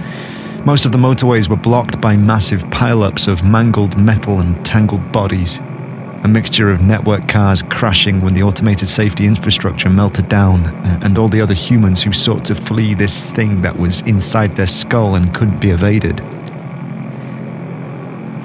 Most 0.66 0.84
of 0.84 0.92
the 0.92 0.98
motorways 0.98 1.48
were 1.48 1.56
blocked 1.56 1.98
by 1.98 2.14
massive 2.14 2.62
pileups 2.64 3.26
of 3.26 3.42
mangled 3.42 3.96
metal 3.96 4.40
and 4.40 4.62
tangled 4.66 5.10
bodies. 5.10 5.60
A 6.24 6.28
mixture 6.28 6.70
of 6.70 6.82
network 6.82 7.26
cars 7.26 7.62
crashing 7.62 8.20
when 8.20 8.34
the 8.34 8.42
automated 8.42 8.86
safety 8.86 9.26
infrastructure 9.26 9.88
melted 9.88 10.28
down, 10.28 10.66
uh, 10.66 11.00
and 11.02 11.16
all 11.16 11.28
the 11.28 11.40
other 11.40 11.54
humans 11.54 12.02
who 12.02 12.12
sought 12.12 12.44
to 12.44 12.54
flee 12.54 12.92
this 12.92 13.24
thing 13.30 13.62
that 13.62 13.78
was 13.78 14.02
inside 14.02 14.54
their 14.54 14.66
skull 14.66 15.14
and 15.14 15.32
couldn't 15.32 15.62
be 15.62 15.70
evaded. 15.70 16.20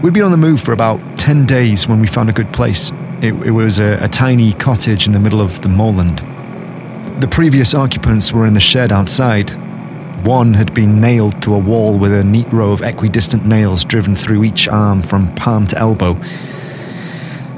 We'd 0.02 0.14
been 0.14 0.24
on 0.24 0.32
the 0.32 0.38
move 0.38 0.62
for 0.62 0.72
about 0.72 1.18
10 1.18 1.46
days 1.46 1.90
when 1.90 2.00
we 2.00 2.08
found 2.08 2.30
a 2.30 2.34
good 2.34 2.54
place. 2.54 2.90
It, 3.22 3.34
it 3.46 3.52
was 3.52 3.80
a, 3.80 4.02
a 4.02 4.08
tiny 4.08 4.54
cottage 4.54 5.08
in 5.08 5.12
the 5.12 5.20
middle 5.20 5.42
of 5.42 5.60
the 5.60 5.68
moorland, 5.68 6.22
the 7.20 7.28
previous 7.28 7.76
occupants 7.76 8.32
were 8.32 8.46
in 8.46 8.54
the 8.54 8.62
shed 8.62 8.94
outside. 8.94 9.50
One 10.26 10.54
had 10.54 10.74
been 10.74 11.02
nailed 11.02 11.42
to 11.42 11.54
a 11.54 11.60
wall 11.60 11.98
with 11.98 12.14
a 12.14 12.24
neat 12.24 12.52
row 12.54 12.72
of 12.72 12.82
equidistant 12.82 13.46
nails 13.46 13.84
driven 13.84 14.16
through 14.16 14.46
each 14.46 14.70
arm 14.70 15.02
from 15.02 15.36
palm 15.36 15.68
to 15.68 15.78
elbow. 15.78 16.18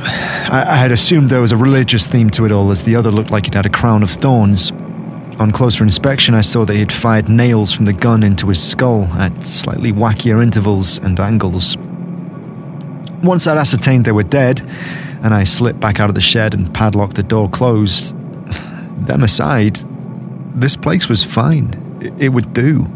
I, 0.03 0.75
had 0.75 0.91
assumed 0.91 1.29
there 1.29 1.41
was 1.41 1.51
a 1.51 1.57
religious 1.57 2.07
theme 2.07 2.31
to 2.31 2.45
it 2.45 2.51
all, 2.51 2.71
as 2.71 2.83
the 2.83 2.95
other 2.95 3.11
looked 3.11 3.29
like 3.29 3.47
it 3.47 3.53
had 3.53 3.67
a 3.67 3.69
crown 3.69 4.01
of 4.01 4.09
thorns. 4.09 4.71
On 5.39 5.51
closer 5.51 5.83
inspection, 5.83 6.33
I 6.33 6.41
saw 6.41 6.65
that 6.65 6.73
he 6.73 6.79
had 6.79 6.91
fired 6.91 7.29
nails 7.29 7.71
from 7.71 7.85
the 7.85 7.93
gun 7.93 8.23
into 8.23 8.49
his 8.49 8.61
skull 8.61 9.05
at 9.13 9.43
slightly 9.43 9.91
wackier 9.91 10.41
intervals 10.41 10.97
and 10.97 11.19
angles. 11.19 11.77
Once 13.21 13.45
I'd 13.45 13.57
ascertained 13.57 14.05
they 14.05 14.11
were 14.11 14.23
dead, 14.23 14.61
and 15.23 15.35
I 15.35 15.43
slipped 15.43 15.79
back 15.79 15.99
out 15.99 16.09
of 16.09 16.15
the 16.15 16.21
shed 16.21 16.55
and 16.55 16.73
padlocked 16.73 17.15
the 17.15 17.23
door 17.23 17.47
closed, 17.47 18.15
them 19.13 19.23
aside, 19.23 19.77
this 20.55 20.75
place 20.75 21.07
was 21.07 21.23
fine. 21.23 21.73
It 22.19 22.29
would 22.29 22.53
do. 22.53 22.87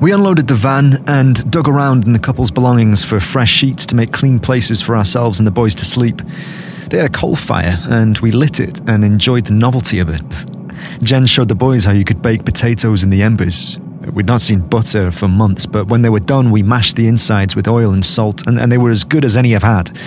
We 0.00 0.12
unloaded 0.12 0.48
the 0.48 0.54
van 0.54 1.02
and 1.06 1.50
dug 1.50 1.68
around 1.68 2.04
in 2.04 2.12
the 2.12 2.18
couple's 2.18 2.50
belongings 2.50 3.04
for 3.04 3.20
fresh 3.20 3.50
sheets 3.50 3.86
to 3.86 3.96
make 3.96 4.12
clean 4.12 4.38
places 4.38 4.82
for 4.82 4.96
ourselves 4.96 5.38
and 5.38 5.46
the 5.46 5.50
boys 5.52 5.74
to 5.76 5.84
sleep. 5.84 6.20
They 6.90 6.98
had 6.98 7.06
a 7.06 7.12
coal 7.12 7.36
fire, 7.36 7.78
and 7.84 8.18
we 8.18 8.30
lit 8.30 8.60
it 8.60 8.80
and 8.88 9.04
enjoyed 9.04 9.46
the 9.46 9.54
novelty 9.54 10.00
of 10.00 10.08
it. 10.08 10.44
Jen 11.02 11.26
showed 11.26 11.48
the 11.48 11.54
boys 11.54 11.84
how 11.84 11.92
you 11.92 12.04
could 12.04 12.20
bake 12.20 12.44
potatoes 12.44 13.02
in 13.02 13.10
the 13.10 13.22
embers. 13.22 13.78
We'd 14.12 14.26
not 14.26 14.42
seen 14.42 14.60
butter 14.60 15.10
for 15.10 15.28
months, 15.28 15.64
but 15.64 15.88
when 15.88 16.02
they 16.02 16.10
were 16.10 16.20
done, 16.20 16.50
we 16.50 16.62
mashed 16.62 16.96
the 16.96 17.08
insides 17.08 17.56
with 17.56 17.66
oil 17.66 17.92
and 17.92 18.04
salt, 18.04 18.46
and, 18.46 18.58
and 18.58 18.70
they 18.70 18.78
were 18.78 18.90
as 18.90 19.04
good 19.04 19.24
as 19.24 19.36
any 19.36 19.56
I've 19.56 19.62
had. 19.62 19.98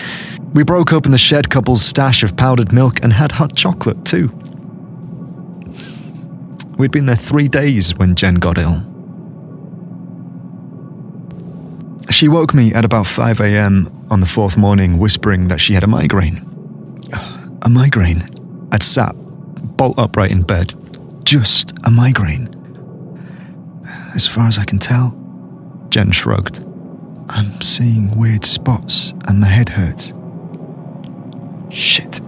We 0.58 0.64
broke 0.64 0.92
open 0.92 1.12
the 1.12 1.20
shed 1.20 1.52
couple's 1.52 1.84
stash 1.84 2.24
of 2.24 2.36
powdered 2.36 2.74
milk 2.74 3.04
and 3.04 3.14
had 3.14 3.34
hot 3.34 3.56
chocolate 3.56 4.04
too. 4.04 4.30
We'd 6.80 6.90
been 6.90 7.06
there 7.06 7.16
three 7.16 7.48
days 7.48 7.96
when 7.96 8.16
Jen 8.16 8.36
got 8.36 8.58
ill. 8.58 8.82
She 12.10 12.28
woke 12.28 12.56
me 12.56 12.74
at 12.74 12.84
about 12.86 13.06
5 13.06 13.40
a.m. 13.40 14.08
on 14.10 14.20
the 14.20 14.26
fourth 14.26 14.58
morning, 14.58 14.98
whispering 14.98 15.48
that 15.50 15.62
she 15.62 15.76
had 15.76 15.84
a 15.84 15.88
migraine. 15.88 16.38
A 17.62 17.70
migraine? 17.70 18.24
I'd 18.72 18.82
sat 18.82 19.14
bolt 19.78 20.00
upright 20.00 20.32
in 20.32 20.42
bed. 20.42 20.74
Just 21.24 21.74
a 21.86 21.92
migraine. 21.92 22.50
As 24.16 24.26
far 24.26 24.48
as 24.48 24.58
I 24.58 24.66
can 24.66 24.80
tell, 24.80 25.16
Jen 25.90 26.10
shrugged. 26.10 26.66
I'm 27.30 27.62
seeing 27.62 28.18
weird 28.18 28.44
spots 28.44 29.14
and 29.28 29.40
my 29.40 29.46
head 29.46 29.70
hurts. 29.70 30.16
Shit. 31.70 32.22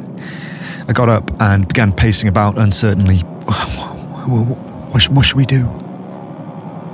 I 0.87 0.93
got 0.93 1.09
up 1.09 1.31
and 1.41 1.67
began 1.67 1.91
pacing 1.93 2.29
about 2.29 2.57
uncertainly. 2.57 3.19
What, 4.29 5.25
should 5.25 5.37
we 5.37 5.45
do? 5.45 5.69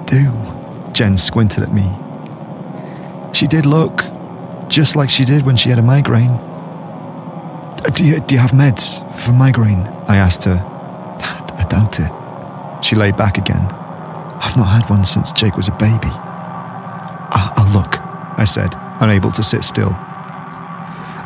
Do? 0.05 0.31
Jen 0.93 1.17
squinted 1.17 1.63
at 1.63 1.73
me. 1.73 1.89
She 3.33 3.47
did 3.47 3.65
look 3.65 4.03
just 4.69 4.95
like 4.95 5.09
she 5.09 5.25
did 5.25 5.45
when 5.45 5.55
she 5.55 5.69
had 5.69 5.79
a 5.79 5.81
migraine. 5.81 6.31
Uh, 6.31 7.89
do 7.93 8.05
you, 8.05 8.19
do 8.19 8.35
you 8.35 8.41
have 8.41 8.51
meds 8.51 8.99
for 9.21 9.31
migraine? 9.31 9.81
I 10.07 10.17
asked 10.17 10.43
her. 10.45 10.61
I 11.57 11.65
doubt 11.69 11.99
it. 11.99 12.11
She 12.85 12.95
lay 12.95 13.11
back 13.11 13.37
again. 13.37 13.61
I've 13.61 14.57
not 14.57 14.65
had 14.65 14.89
one 14.89 15.03
since 15.05 15.31
Jake 15.31 15.55
was 15.57 15.67
a 15.67 15.71
baby. 15.73 16.09
I'll, 17.31 17.53
I'll 17.57 17.73
look, 17.73 17.99
I 18.37 18.43
said, 18.45 18.73
unable 18.99 19.31
to 19.31 19.43
sit 19.43 19.63
still. 19.63 19.97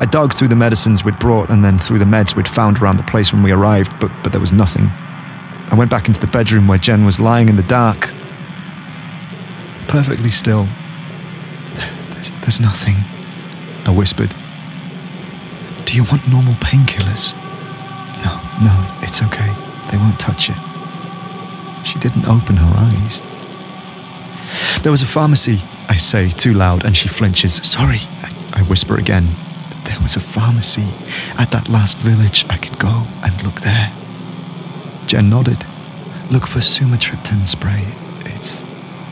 I 0.02 0.06
dug 0.06 0.34
through 0.34 0.48
the 0.48 0.56
medicines 0.56 1.04
we'd 1.04 1.20
brought 1.20 1.50
and 1.50 1.64
then 1.64 1.78
through 1.78 2.00
the 2.00 2.06
meds 2.06 2.34
we'd 2.34 2.48
found 2.48 2.82
around 2.82 2.98
the 2.98 3.04
place 3.04 3.34
when 3.34 3.44
we 3.44 3.52
arrived, 3.52 4.00
but, 4.00 4.12
but 4.24 4.32
there 4.32 4.40
was 4.40 4.54
nothing. 4.54 4.86
I 5.72 5.76
went 5.78 5.92
back 5.92 6.08
into 6.08 6.22
the 6.22 6.28
bedroom 6.28 6.68
where 6.68 6.78
Jen 6.78 7.06
was 7.06 7.20
lying 7.20 7.50
in 7.50 7.58
the 7.58 7.64
dark, 7.64 8.14
perfectly 9.90 10.32
still. 10.32 10.68
There's, 12.12 12.32
there's 12.42 12.60
nothing, 12.62 12.96
I 13.86 13.92
whispered. 13.94 14.34
Do 15.84 15.96
you 15.96 16.04
want 16.06 16.28
normal 16.30 16.54
painkillers? 16.56 17.36
No, 18.24 18.40
no, 18.64 19.00
it's 19.02 19.22
okay. 19.22 19.54
They 19.92 19.98
won't 19.98 20.20
touch 20.20 20.50
it. 20.50 20.58
She 21.86 22.00
didn't 22.00 22.26
open 22.26 22.56
her 22.56 22.74
eyes. 22.78 23.22
There 24.82 24.92
was 24.92 25.02
a 25.02 25.08
pharmacy, 25.08 25.62
I 25.90 25.98
say 25.98 26.30
too 26.30 26.54
loud, 26.54 26.86
and 26.86 26.96
she 26.96 27.10
flinches. 27.10 27.56
Sorry, 27.56 28.00
I, 28.22 28.32
I 28.54 28.62
whisper 28.64 28.96
again. 28.96 29.36
There 30.00 30.06
was 30.06 30.16
a 30.16 30.22
pharmacy 30.22 30.88
at 31.38 31.52
that 31.52 31.68
last 31.68 31.98
village. 31.98 32.46
I 32.50 32.56
could 32.56 32.80
go 32.80 33.06
and 33.22 33.44
look 33.44 33.60
there. 33.60 33.92
Jen 35.08 35.30
nodded. 35.30 35.66
Look 36.32 36.48
for 36.48 36.60
sumatriptan 36.60 37.46
spray. 37.46 37.84
It's 38.34 38.64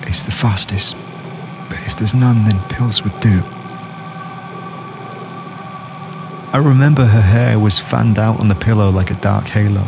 it's 0.03 0.23
the 0.23 0.31
fastest. 0.31 0.95
But 1.67 1.79
if 1.85 1.97
there's 1.97 2.13
none, 2.13 2.45
then 2.45 2.61
pills 2.69 3.03
would 3.03 3.19
do. 3.19 3.43
I 6.53 6.61
remember 6.63 7.03
her 7.03 7.21
hair 7.21 7.59
was 7.59 7.77
fanned 7.79 8.17
out 8.17 8.39
on 8.39 8.47
the 8.47 8.55
pillow 8.55 8.89
like 8.89 9.11
a 9.11 9.15
dark 9.15 9.49
halo. 9.49 9.85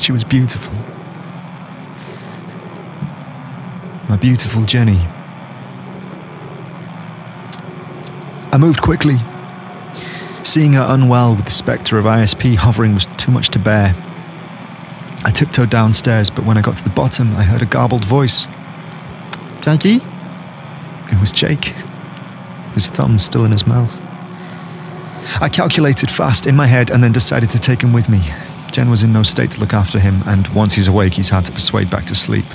She 0.00 0.12
was 0.12 0.24
beautiful. 0.24 0.72
My 4.08 4.16
beautiful 4.16 4.64
Jenny. 4.64 5.06
I 8.56 8.58
moved 8.58 8.80
quickly. 8.80 9.16
Seeing 10.42 10.72
her 10.72 10.86
unwell 10.88 11.36
with 11.36 11.44
the 11.44 11.50
spectre 11.50 11.98
of 11.98 12.06
ISP 12.06 12.54
hovering 12.54 12.94
was 12.94 13.04
too 13.18 13.30
much 13.30 13.50
to 13.50 13.58
bear. 13.58 13.92
I 15.26 15.30
tiptoed 15.30 15.68
downstairs, 15.68 16.30
but 16.30 16.46
when 16.46 16.56
I 16.56 16.62
got 16.62 16.78
to 16.78 16.82
the 16.82 16.88
bottom, 16.88 17.36
I 17.36 17.42
heard 17.42 17.60
a 17.60 17.66
garbled 17.66 18.06
voice. 18.06 18.46
Jackie? 19.60 19.96
It 21.12 21.20
was 21.20 21.32
Jake, 21.32 21.74
his 22.72 22.88
thumb 22.88 23.18
still 23.18 23.44
in 23.44 23.52
his 23.52 23.66
mouth. 23.66 24.00
I 25.42 25.50
calculated 25.52 26.10
fast 26.10 26.46
in 26.46 26.56
my 26.56 26.66
head 26.66 26.90
and 26.90 27.04
then 27.04 27.12
decided 27.12 27.50
to 27.50 27.58
take 27.58 27.82
him 27.82 27.92
with 27.92 28.08
me. 28.08 28.22
Jen 28.72 28.88
was 28.88 29.02
in 29.02 29.12
no 29.12 29.22
state 29.22 29.50
to 29.50 29.60
look 29.60 29.74
after 29.74 29.98
him, 29.98 30.22
and 30.24 30.48
once 30.54 30.72
he's 30.72 30.88
awake, 30.88 31.12
he's 31.12 31.28
hard 31.28 31.44
to 31.44 31.52
persuade 31.52 31.90
back 31.90 32.06
to 32.06 32.14
sleep. 32.14 32.46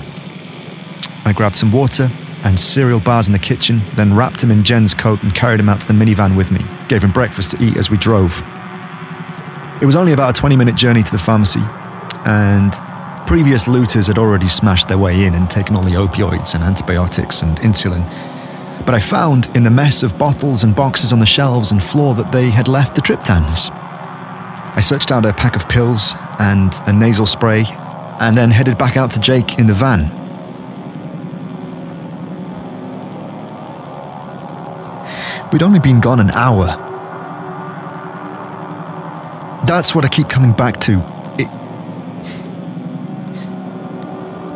I 1.24 1.32
grabbed 1.32 1.58
some 1.58 1.70
water 1.70 2.10
and 2.44 2.58
cereal 2.58 3.00
bars 3.00 3.26
in 3.26 3.32
the 3.32 3.38
kitchen, 3.38 3.82
then 3.94 4.14
wrapped 4.14 4.42
him 4.42 4.50
in 4.50 4.64
Jen's 4.64 4.94
coat 4.94 5.22
and 5.22 5.34
carried 5.34 5.60
him 5.60 5.68
out 5.68 5.80
to 5.80 5.86
the 5.86 5.92
minivan 5.92 6.36
with 6.36 6.50
me, 6.50 6.60
gave 6.88 7.02
him 7.04 7.12
breakfast 7.12 7.52
to 7.52 7.62
eat 7.62 7.76
as 7.76 7.90
we 7.90 7.96
drove. 7.96 8.42
It 9.80 9.86
was 9.86 9.96
only 9.96 10.12
about 10.12 10.36
a 10.36 10.40
20 10.40 10.56
minute 10.56 10.74
journey 10.74 11.02
to 11.02 11.12
the 11.12 11.18
pharmacy, 11.18 11.62
and 12.24 12.72
previous 13.26 13.66
looters 13.66 14.06
had 14.06 14.18
already 14.18 14.48
smashed 14.48 14.88
their 14.88 14.98
way 14.98 15.24
in 15.24 15.34
and 15.34 15.48
taken 15.48 15.76
all 15.76 15.82
the 15.82 15.92
opioids 15.92 16.54
and 16.54 16.62
antibiotics 16.62 17.42
and 17.42 17.58
insulin. 17.60 18.06
But 18.84 18.94
I 18.94 19.00
found 19.00 19.50
in 19.56 19.62
the 19.62 19.70
mess 19.70 20.02
of 20.02 20.18
bottles 20.18 20.64
and 20.64 20.74
boxes 20.74 21.12
on 21.12 21.18
the 21.18 21.26
shelves 21.26 21.72
and 21.72 21.82
floor 21.82 22.14
that 22.14 22.32
they 22.32 22.50
had 22.50 22.68
left 22.68 22.94
the 22.94 23.00
triptans. 23.00 23.70
I 24.74 24.80
searched 24.80 25.12
out 25.12 25.26
a 25.26 25.32
pack 25.32 25.54
of 25.54 25.68
pills 25.68 26.14
and 26.38 26.72
a 26.86 26.92
nasal 26.92 27.26
spray, 27.26 27.64
and 28.20 28.36
then 28.36 28.50
headed 28.50 28.78
back 28.78 28.96
out 28.96 29.10
to 29.12 29.20
Jake 29.20 29.58
in 29.58 29.66
the 29.66 29.74
van. 29.74 30.21
We'd 35.52 35.62
only 35.62 35.80
been 35.80 36.00
gone 36.00 36.18
an 36.18 36.30
hour. 36.30 36.64
That's 39.66 39.94
what 39.94 40.04
I 40.04 40.08
keep 40.08 40.28
coming 40.28 40.52
back 40.52 40.80
to. 40.80 41.00
It, 41.38 41.48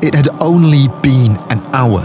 it 0.03 0.15
had 0.15 0.29
only 0.41 0.89
been 1.03 1.37
an 1.51 1.61
hour. 1.75 2.01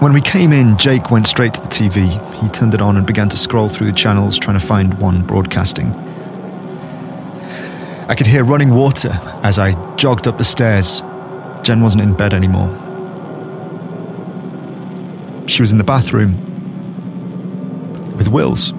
When 0.00 0.12
we 0.12 0.20
came 0.20 0.52
in, 0.52 0.76
Jake 0.76 1.10
went 1.10 1.26
straight 1.26 1.54
to 1.54 1.60
the 1.62 1.68
TV. 1.68 2.06
He 2.34 2.48
turned 2.50 2.74
it 2.74 2.82
on 2.82 2.98
and 2.98 3.06
began 3.06 3.30
to 3.30 3.36
scroll 3.38 3.70
through 3.70 3.86
the 3.86 3.92
channels 3.92 4.38
trying 4.38 4.58
to 4.58 4.64
find 4.64 4.94
one 5.00 5.22
broadcasting. 5.22 5.92
I 8.08 8.14
could 8.14 8.26
hear 8.26 8.44
running 8.44 8.74
water 8.74 9.12
as 9.42 9.58
I 9.58 9.72
jogged 9.96 10.26
up 10.26 10.36
the 10.38 10.44
stairs. 10.44 11.02
Jen 11.62 11.82
wasn't 11.82 12.02
in 12.02 12.14
bed 12.14 12.34
anymore. 12.34 12.87
She 15.48 15.62
was 15.62 15.72
in 15.72 15.78
the 15.78 15.84
bathroom 15.84 16.36
with 18.16 18.28
Wills. 18.28 18.72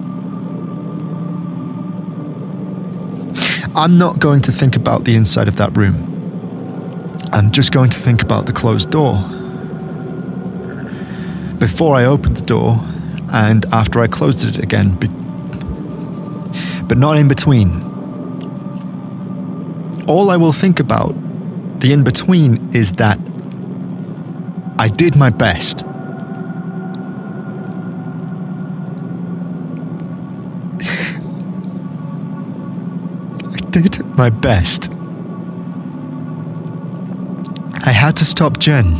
I'm 3.74 3.98
not 3.98 4.20
going 4.20 4.40
to 4.42 4.52
think 4.52 4.76
about 4.76 5.04
the 5.04 5.16
inside 5.16 5.48
of 5.48 5.56
that 5.56 5.76
room. 5.76 6.06
I'm 7.32 7.50
just 7.50 7.72
going 7.72 7.90
to 7.90 7.98
think 7.98 8.22
about 8.22 8.46
the 8.46 8.52
closed 8.52 8.90
door. 8.90 9.14
Before 11.58 11.96
I 11.96 12.04
opened 12.04 12.36
the 12.36 12.46
door 12.46 12.80
and 13.32 13.66
after 13.72 14.00
I 14.00 14.06
closed 14.06 14.44
it 14.44 14.58
again, 14.58 14.94
but 14.94 16.98
not 16.98 17.16
in 17.16 17.26
between. 17.26 17.82
All 20.06 20.30
I 20.30 20.36
will 20.36 20.52
think 20.52 20.78
about, 20.78 21.16
the 21.80 21.92
in 21.92 22.04
between, 22.04 22.74
is 22.74 22.92
that 22.92 23.18
I 24.78 24.88
did 24.88 25.16
my 25.16 25.30
best. 25.30 25.84
My 34.20 34.28
best. 34.28 34.92
I 37.86 37.90
had 37.90 38.16
to 38.16 38.24
stop 38.26 38.58
Jen, 38.58 38.94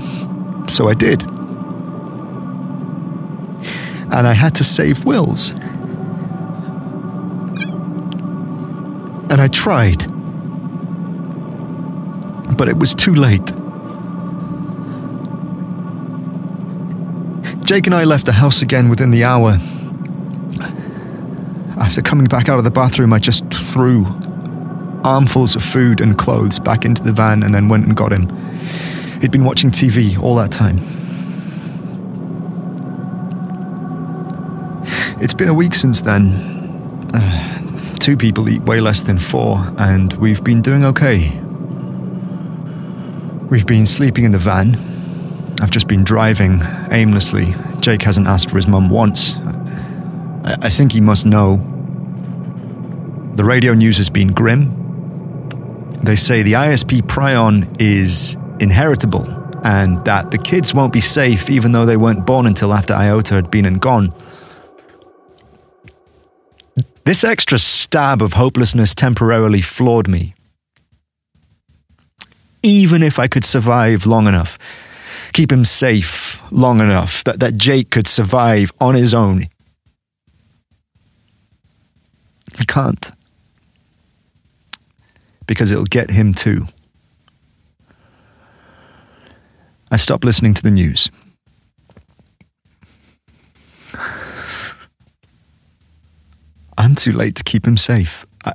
so 0.67 0.89
I 0.89 0.95
did. 0.95 1.25
And 4.15 4.27
I 4.27 4.33
had 4.33 4.55
to 4.55 4.65
save 4.65 5.05
Wills. 5.05 5.51
And 9.31 9.43
I 9.43 9.49
tried. 9.49 10.07
But 12.57 12.69
it 12.69 12.79
was 12.79 12.95
too 12.95 13.13
late. 13.13 13.47
Jake 17.67 17.85
and 17.85 17.95
I 17.95 18.05
left 18.05 18.25
the 18.25 18.33
house 18.33 18.63
again 18.63 18.89
within 18.89 19.11
the 19.11 19.25
hour. 19.25 19.59
After 21.79 22.01
coming 22.01 22.25
back 22.27 22.49
out 22.49 22.57
of 22.57 22.65
the 22.65 22.71
bathroom, 22.71 23.13
I 23.13 23.19
just 23.19 23.45
threw 23.53 24.07
armfuls 25.05 25.57
of 25.57 25.63
food 25.63 26.01
and 26.01 26.17
clothes 26.17 26.59
back 26.59 26.85
into 26.85 27.03
the 27.03 27.13
van 27.13 27.43
and 27.43 27.55
then 27.55 27.69
went 27.69 27.87
and 27.87 27.97
got 27.97 28.13
him. 28.13 28.29
He'd 29.21 29.31
been 29.31 29.45
watching 29.45 29.71
TV 29.71 30.21
all 30.21 30.35
that 30.37 30.51
time. 30.51 30.79
It's 35.23 35.35
been 35.35 35.49
a 35.49 35.55
week 35.55 35.75
since 35.75 36.01
then. 36.01 36.33
Uh, 37.13 37.97
two 37.99 38.17
people 38.17 38.49
eat 38.49 38.63
way 38.63 38.81
less 38.81 39.03
than 39.03 39.19
four, 39.19 39.59
and 39.77 40.15
we've 40.15 40.43
been 40.43 40.63
doing 40.63 40.83
okay. 40.85 41.39
We've 43.51 43.67
been 43.67 43.85
sleeping 43.85 44.25
in 44.25 44.33
the 44.33 44.39
van. 44.39 44.77
I've 45.61 45.71
just 45.71 45.89
been 45.89 46.05
driving 46.05 46.63
aimlessly. 46.91 47.55
Jake 47.81 48.01
hasn't 48.03 48.29
asked 48.29 48.49
for 48.49 48.57
his 48.57 48.67
mum 48.67 48.89
once. 48.89 49.37
I, 50.45 50.57
I 50.63 50.71
think 50.71 50.93
he 50.93 51.03
must 51.03 51.27
know. 51.27 51.57
The 53.37 53.45
radio 53.45 53.75
news 53.75 53.99
has 53.99 54.09
been 54.09 54.29
grim. 54.29 54.80
They 56.03 56.17
say 56.17 56.43
the 56.43 56.55
ISP 56.55 57.03
prion 57.03 57.81
is 57.81 58.37
inheritable 58.59 59.27
and 59.65 60.03
that 60.05 60.31
the 60.31 60.39
kids 60.39 60.73
won't 60.75 60.93
be 60.93 61.01
safe 61.01 61.51
even 61.51 61.73
though 61.73 61.85
they 61.85 61.97
weren't 61.97 62.27
born 62.27 62.47
until 62.47 62.73
after 62.73 62.95
Iota 62.95 63.35
had 63.35 63.51
been 63.51 63.67
and 63.67 63.81
gone. 63.81 64.13
This 67.05 67.25
extra 67.25 67.59
stab 67.59 68.23
of 68.23 68.35
hopelessness 68.35 68.95
temporarily 68.95 69.61
floored 69.61 70.09
me. 70.09 70.35
Even 72.63 73.03
if 73.03 73.19
I 73.19 73.27
could 73.27 73.45
survive 73.45 74.07
long 74.07 74.27
enough, 74.27 74.59
keep 75.33 75.51
him 75.51 75.65
safe 75.65 76.41
long 76.53 76.81
enough, 76.81 77.25
that, 77.25 77.41
that 77.41 77.57
Jake 77.57 77.91
could 77.91 78.07
survive 78.07 78.71
on 78.81 78.95
his 78.95 79.15
own, 79.15 79.49
he 82.59 82.65
can't. 82.67 83.13
Because 85.51 85.73
it'll 85.73 85.83
get 85.83 86.13
him 86.13 86.33
too. 86.33 86.67
I 89.91 89.97
stopped 89.97 90.25
listening 90.25 90.55
to 90.55 90.63
the 90.63 90.71
news. 90.71 91.11
I'm 96.79 96.95
too 96.95 97.13
late 97.13 97.35
to 97.35 97.43
keep 97.43 97.67
him 97.67 97.77
safe. 97.77 98.25
I, 98.45 98.53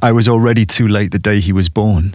I 0.00 0.12
was 0.12 0.28
already 0.28 0.64
too 0.64 0.86
late 0.86 1.10
the 1.10 1.18
day 1.18 1.40
he 1.40 1.52
was 1.52 1.68
born. 1.68 2.14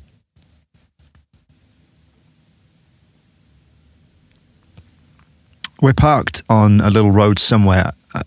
We're 5.81 5.91
parked 5.91 6.41
on 6.47 6.79
a 6.79 6.89
little 6.89 7.11
road 7.11 7.37
somewhere. 7.37 7.91
I, 8.15 8.21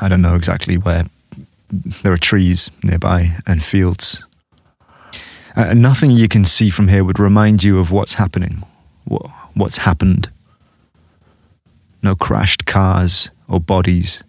I 0.00 0.08
don't 0.08 0.22
know 0.22 0.34
exactly 0.34 0.78
where. 0.78 1.04
There 1.68 2.12
are 2.12 2.16
trees 2.16 2.70
nearby 2.82 3.36
and 3.46 3.62
fields. 3.62 4.24
Uh, 5.56 5.72
nothing 5.72 6.10
you 6.10 6.26
can 6.26 6.44
see 6.44 6.68
from 6.68 6.88
here 6.88 7.04
would 7.04 7.18
remind 7.18 7.62
you 7.62 7.78
of 7.78 7.92
what's 7.92 8.14
happening, 8.14 8.62
what, 9.04 9.30
what's 9.54 9.78
happened. 9.78 10.28
No 12.02 12.16
crashed 12.16 12.66
cars 12.66 13.30
or 13.48 13.60
bodies 13.60 14.24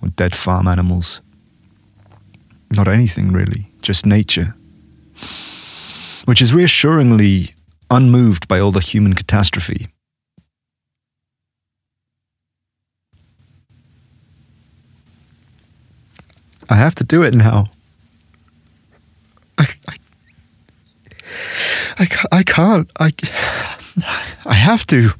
or 0.00 0.08
dead 0.08 0.34
farm 0.34 0.68
animals. 0.68 1.20
Not 2.70 2.86
anything 2.86 3.32
really, 3.32 3.66
just 3.82 4.06
nature. 4.06 4.54
Which 6.26 6.40
is 6.40 6.54
reassuringly 6.54 7.54
unmoved 7.90 8.46
by 8.46 8.60
all 8.60 8.70
the 8.70 8.80
human 8.80 9.14
catastrophe. 9.14 9.88
I 16.70 16.74
have 16.74 16.94
to 16.96 17.04
do 17.04 17.22
it 17.22 17.34
now. 17.34 17.70
I, 19.56 19.66
I, 19.88 19.96
I, 21.98 22.08
I 22.32 22.42
can't. 22.42 22.90
I, 22.98 23.12
I 24.46 24.54
have 24.54 24.86
to. 24.86 25.10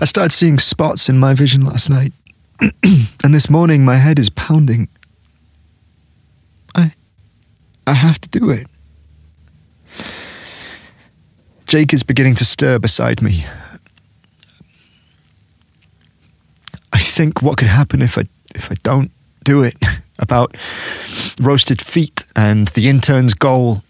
I 0.00 0.04
started 0.04 0.32
seeing 0.32 0.58
spots 0.58 1.08
in 1.08 1.18
my 1.18 1.34
vision 1.34 1.64
last 1.64 1.90
night, 1.90 2.12
and 3.22 3.34
this 3.34 3.50
morning 3.50 3.84
my 3.84 3.96
head 3.96 4.18
is 4.18 4.30
pounding. 4.30 4.88
I, 6.74 6.94
I 7.86 7.92
have 7.92 8.20
to 8.22 8.28
do 8.28 8.50
it. 8.50 8.66
Jake 11.66 11.92
is 11.92 12.02
beginning 12.02 12.34
to 12.36 12.44
stir 12.44 12.78
beside 12.78 13.22
me, 13.22 13.44
I 16.92 16.98
think 16.98 17.42
what 17.42 17.56
could 17.58 17.68
happen 17.68 18.02
if 18.02 18.18
I 18.18 18.24
if 18.54 18.70
I 18.70 18.74
don't 18.82 19.10
do 19.44 19.62
it 19.62 19.74
about 20.20 20.56
roasted 21.40 21.82
feet 21.82 22.24
and 22.36 22.68
the 22.68 22.88
intern's 22.88 23.34
goal 23.34 23.82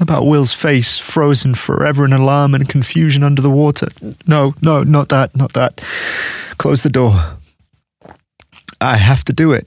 about 0.00 0.24
Will's 0.24 0.54
face 0.54 0.98
frozen 0.98 1.54
forever 1.54 2.04
in 2.04 2.12
alarm 2.12 2.54
and 2.54 2.68
confusion 2.68 3.22
under 3.22 3.42
the 3.42 3.50
water. 3.50 3.88
No, 4.26 4.54
no, 4.62 4.82
not 4.82 5.10
that, 5.10 5.36
not 5.36 5.52
that. 5.52 5.84
Close 6.56 6.82
the 6.82 6.90
door. 6.90 7.36
I 8.80 8.96
have 8.96 9.24
to 9.24 9.32
do 9.32 9.52
it. 9.52 9.66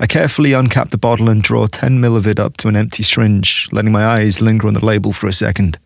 I 0.00 0.06
carefully 0.06 0.50
uncap 0.50 0.88
the 0.88 0.98
bottle 0.98 1.30
and 1.30 1.42
draw 1.42 1.66
10 1.66 2.00
mil 2.00 2.16
of 2.16 2.26
it 2.26 2.40
up 2.40 2.56
to 2.58 2.68
an 2.68 2.76
empty 2.76 3.02
syringe, 3.02 3.68
letting 3.70 3.92
my 3.92 4.04
eyes 4.04 4.40
linger 4.40 4.66
on 4.66 4.74
the 4.74 4.84
label 4.84 5.12
for 5.12 5.28
a 5.28 5.32
second. 5.32 5.78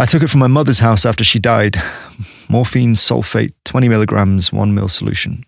I 0.00 0.06
took 0.06 0.22
it 0.22 0.30
from 0.30 0.40
my 0.40 0.46
mother's 0.46 0.78
house 0.78 1.04
after 1.04 1.22
she 1.22 1.38
died. 1.38 1.76
Morphine 2.48 2.94
sulfate, 2.94 3.52
20 3.64 3.86
milligrams, 3.90 4.50
1 4.50 4.74
mil 4.74 4.88
solution. 4.88 5.44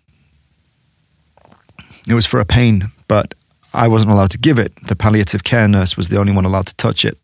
It 2.07 2.13
was 2.13 2.27
for 2.27 2.39
a 2.39 2.45
pain, 2.45 2.91
but 3.07 3.33
I 3.73 3.87
wasn't 3.87 4.11
allowed 4.11 4.29
to 4.29 4.37
give 4.37 4.59
it. 4.59 4.75
The 4.83 4.95
palliative 4.95 5.43
care 5.43 5.67
nurse 5.67 5.97
was 5.97 6.09
the 6.09 6.19
only 6.19 6.33
one 6.33 6.45
allowed 6.45 6.67
to 6.67 6.75
touch 6.75 7.03
it. 7.03 7.17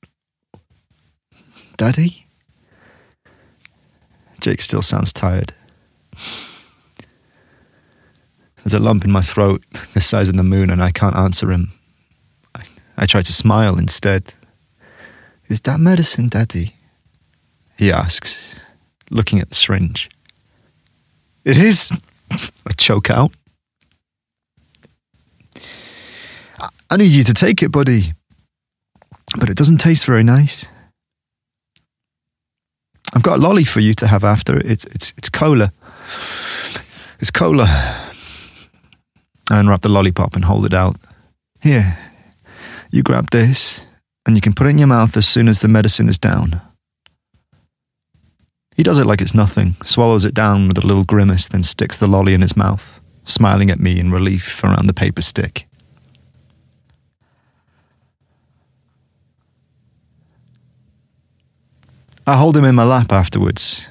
Daddy? 1.77 2.25
Jake 4.41 4.61
still 4.61 4.81
sounds 4.81 5.13
tired. 5.13 5.53
There's 8.63 8.73
a 8.73 8.79
lump 8.79 9.05
in 9.05 9.11
my 9.11 9.21
throat, 9.21 9.63
the 9.93 10.01
size 10.01 10.29
of 10.29 10.35
the 10.35 10.43
moon, 10.43 10.71
and 10.71 10.81
I 10.81 10.89
can't 10.89 11.15
answer 11.15 11.51
him. 11.51 11.73
I, 12.55 12.63
I 12.97 13.05
try 13.05 13.21
to 13.21 13.31
smile 13.31 13.77
instead. 13.77 14.33
Is 15.47 15.61
that 15.61 15.79
medicine, 15.79 16.29
Daddy? 16.29 16.73
He 17.79 17.93
asks, 17.93 18.59
looking 19.09 19.39
at 19.39 19.47
the 19.47 19.55
syringe. 19.55 20.09
It 21.45 21.57
is. 21.57 21.93
I 22.29 22.73
choke 22.77 23.09
out. 23.09 23.31
I 26.89 26.97
need 26.97 27.13
you 27.13 27.23
to 27.23 27.33
take 27.33 27.63
it, 27.63 27.71
buddy. 27.71 28.13
But 29.39 29.49
it 29.49 29.55
doesn't 29.55 29.77
taste 29.77 30.05
very 30.05 30.23
nice. 30.23 30.67
I've 33.13 33.23
got 33.23 33.39
a 33.39 33.41
lolly 33.41 33.63
for 33.63 33.79
you 33.79 33.93
to 33.93 34.07
have 34.07 34.25
after. 34.25 34.57
It's 34.57 34.83
it's 34.85 35.13
it's 35.17 35.29
cola. 35.29 35.71
It's 37.21 37.31
cola. 37.31 37.67
I 39.49 39.59
unwrap 39.59 39.83
the 39.83 39.89
lollipop 39.89 40.35
and 40.35 40.43
hold 40.43 40.65
it 40.65 40.73
out. 40.73 40.97
Here, 41.61 41.97
you 42.91 43.03
grab 43.03 43.29
this, 43.29 43.85
and 44.25 44.35
you 44.35 44.41
can 44.41 44.53
put 44.53 44.67
it 44.67 44.71
in 44.71 44.79
your 44.79 44.87
mouth 44.87 45.15
as 45.15 45.25
soon 45.25 45.47
as 45.47 45.61
the 45.61 45.69
medicine 45.69 46.09
is 46.09 46.17
down. 46.17 46.61
He 48.79 48.83
does 48.83 48.97
it 48.97 49.05
like 49.05 49.19
it's 49.19 49.33
nothing, 49.33 49.75
swallows 49.83 50.23
it 50.23 50.33
down 50.33 50.69
with 50.69 50.77
a 50.77 50.87
little 50.87 51.03
grimace, 51.03 51.49
then 51.49 51.63
sticks 51.63 51.97
the 51.97 52.07
lolly 52.07 52.33
in 52.33 52.39
his 52.39 52.55
mouth, 52.55 53.01
smiling 53.25 53.69
at 53.69 53.77
me 53.77 53.99
in 53.99 54.09
relief 54.09 54.63
around 54.63 54.87
the 54.87 54.93
paper 54.93 55.21
stick. 55.21 55.67
I 62.25 62.37
hold 62.37 62.55
him 62.55 62.63
in 62.63 62.73
my 62.73 62.85
lap 62.85 63.11
afterwards. 63.11 63.89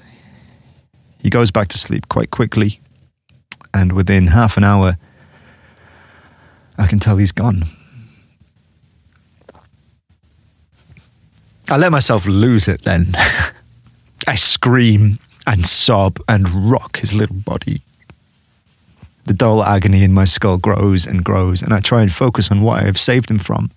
He 1.20 1.28
goes 1.28 1.50
back 1.50 1.68
to 1.68 1.76
sleep 1.76 2.08
quite 2.08 2.30
quickly, 2.30 2.80
and 3.74 3.92
within 3.92 4.28
half 4.28 4.56
an 4.56 4.64
hour, 4.64 4.96
I 6.78 6.86
can 6.86 6.98
tell 6.98 7.18
he's 7.18 7.32
gone. 7.32 7.64
I 11.68 11.76
let 11.76 11.92
myself 11.92 12.26
lose 12.26 12.68
it 12.68 12.84
then. 12.84 13.08
I 14.28 14.34
scream 14.34 15.18
and 15.46 15.64
sob 15.64 16.18
and 16.28 16.70
rock 16.70 16.98
his 16.98 17.14
little 17.14 17.36
body. 17.36 17.80
The 19.24 19.32
dull 19.32 19.64
agony 19.64 20.04
in 20.04 20.12
my 20.12 20.24
skull 20.24 20.58
grows 20.58 21.06
and 21.06 21.24
grows, 21.24 21.62
and 21.62 21.72
I 21.72 21.80
try 21.80 22.02
and 22.02 22.12
focus 22.12 22.50
on 22.50 22.60
what 22.60 22.82
I 22.82 22.84
have 22.84 22.98
saved 22.98 23.30
him 23.30 23.38
from 23.38 23.70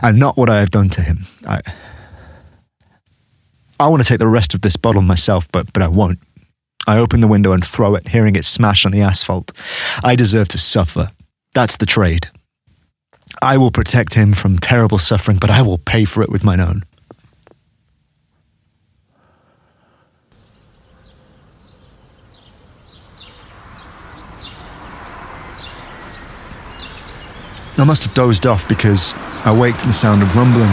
and 0.00 0.16
not 0.16 0.36
what 0.36 0.48
I 0.48 0.60
have 0.60 0.70
done 0.70 0.90
to 0.90 1.02
him. 1.02 1.26
I, 1.44 1.60
I 3.80 3.88
want 3.88 4.00
to 4.00 4.08
take 4.08 4.20
the 4.20 4.28
rest 4.28 4.54
of 4.54 4.60
this 4.60 4.76
bottle 4.76 5.02
myself, 5.02 5.50
but, 5.50 5.72
but 5.72 5.82
I 5.82 5.88
won't. 5.88 6.20
I 6.86 6.98
open 6.98 7.20
the 7.20 7.26
window 7.26 7.52
and 7.52 7.64
throw 7.64 7.96
it, 7.96 8.06
hearing 8.06 8.36
it 8.36 8.44
smash 8.44 8.86
on 8.86 8.92
the 8.92 9.02
asphalt. 9.02 9.50
I 10.04 10.14
deserve 10.14 10.46
to 10.48 10.58
suffer. 10.58 11.10
That's 11.54 11.76
the 11.76 11.86
trade. 11.86 12.28
I 13.42 13.58
will 13.58 13.72
protect 13.72 14.14
him 14.14 14.34
from 14.34 14.58
terrible 14.58 14.98
suffering, 14.98 15.38
but 15.38 15.50
I 15.50 15.62
will 15.62 15.78
pay 15.78 16.04
for 16.04 16.22
it 16.22 16.30
with 16.30 16.44
mine 16.44 16.60
own. 16.60 16.84
I 27.78 27.84
must 27.84 28.02
have 28.02 28.12
dozed 28.12 28.44
off 28.44 28.68
because 28.68 29.14
I 29.44 29.56
waked 29.56 29.80
to 29.80 29.86
the 29.86 29.92
sound 29.92 30.20
of 30.20 30.34
rumbling. 30.34 30.72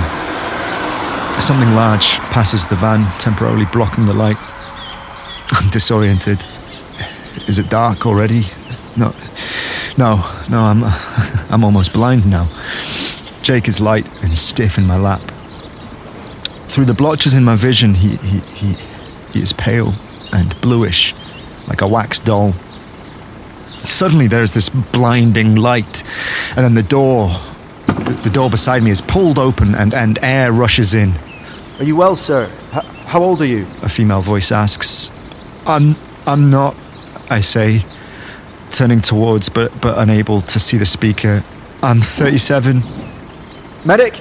Something 1.39 1.75
large 1.75 2.17
passes 2.31 2.65
the 2.65 2.75
van, 2.75 3.05
temporarily 3.19 3.65
blocking 3.71 4.07
the 4.07 4.13
light. 4.13 4.37
I'm 5.51 5.69
disoriented. 5.69 6.43
Is 7.47 7.59
it 7.59 7.69
dark 7.69 8.07
already? 8.07 8.41
No, 8.97 9.13
no, 9.99 10.27
no. 10.49 10.61
I'm, 10.61 10.81
I'm 11.51 11.63
almost 11.63 11.93
blind 11.93 12.25
now. 12.25 12.49
Jake 13.43 13.67
is 13.67 13.79
light 13.79 14.07
and 14.23 14.35
stiff 14.35 14.79
in 14.79 14.87
my 14.87 14.97
lap. 14.97 15.21
Through 16.67 16.85
the 16.85 16.95
blotches 16.95 17.35
in 17.35 17.43
my 17.43 17.55
vision, 17.55 17.93
he, 17.93 18.15
he, 18.15 18.39
he, 18.39 18.73
he 19.31 19.41
is 19.43 19.53
pale 19.53 19.93
and 20.33 20.59
bluish, 20.59 21.13
like 21.67 21.81
a 21.81 21.87
wax 21.87 22.17
doll. 22.17 22.55
Suddenly, 23.85 24.27
there's 24.27 24.51
this 24.51 24.69
blinding 24.69 25.55
light, 25.55 26.03
and 26.55 26.65
then 26.65 26.73
the 26.73 26.83
door, 26.83 27.29
the, 27.87 28.31
door 28.31 28.49
beside 28.49 28.83
me, 28.83 28.91
is 28.91 29.01
pulled 29.01 29.39
open, 29.39 29.75
and, 29.75 29.93
and 29.93 30.17
air 30.21 30.51
rushes 30.51 30.93
in. 30.93 31.13
Are 31.79 31.83
you 31.83 31.95
well, 31.95 32.15
sir? 32.15 32.49
H- 32.73 32.83
how 33.05 33.21
old 33.21 33.41
are 33.41 33.45
you? 33.45 33.67
A 33.81 33.89
female 33.89 34.21
voice 34.21 34.51
asks. 34.51 35.11
I'm, 35.65 35.95
I'm 36.25 36.49
not, 36.49 36.75
I 37.29 37.41
say, 37.41 37.85
turning 38.71 39.01
towards, 39.01 39.49
but, 39.49 39.79
but 39.81 39.97
unable 39.97 40.41
to 40.41 40.59
see 40.59 40.77
the 40.77 40.85
speaker. 40.85 41.43
I'm 41.81 42.01
37. 42.01 42.81
Medic? 43.85 44.19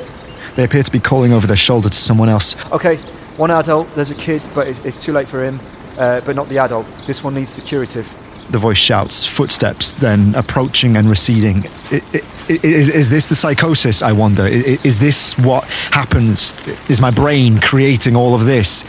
They 0.56 0.64
appear 0.64 0.82
to 0.82 0.92
be 0.92 1.00
calling 1.00 1.32
over 1.32 1.46
their 1.46 1.56
shoulder 1.56 1.88
to 1.88 1.96
someone 1.96 2.28
else. 2.28 2.54
Okay, 2.70 2.96
one 3.36 3.50
adult, 3.50 3.92
there's 3.94 4.10
a 4.10 4.14
kid, 4.14 4.42
but 4.54 4.68
it's, 4.68 4.80
it's 4.84 5.02
too 5.02 5.12
late 5.12 5.28
for 5.28 5.42
him. 5.42 5.58
Uh, 5.98 6.20
but 6.22 6.34
not 6.34 6.48
the 6.48 6.58
adult. 6.58 6.86
This 7.06 7.22
one 7.22 7.34
needs 7.34 7.52
the 7.54 7.62
curative. 7.62 8.12
The 8.50 8.58
voice 8.58 8.78
shouts, 8.78 9.26
footsteps 9.26 9.92
then 9.92 10.34
approaching 10.34 10.96
and 10.96 11.08
receding. 11.08 11.64
I- 11.90 12.02
I- 12.14 12.22
I- 12.50 12.60
Is, 12.62 12.88
is 12.88 13.10
this 13.10 13.26
the 13.26 13.34
psychosis, 13.34 14.02
I 14.02 14.12
wonder? 14.12 14.42
I- 14.44 14.48
I- 14.48 14.78
Is 14.84 14.98
this 14.98 15.36
what 15.38 15.64
happens? 15.90 16.52
Is 16.88 17.00
my 17.00 17.10
brain 17.10 17.58
creating 17.60 18.16
all 18.16 18.34
of 18.34 18.44
this? 18.44 18.84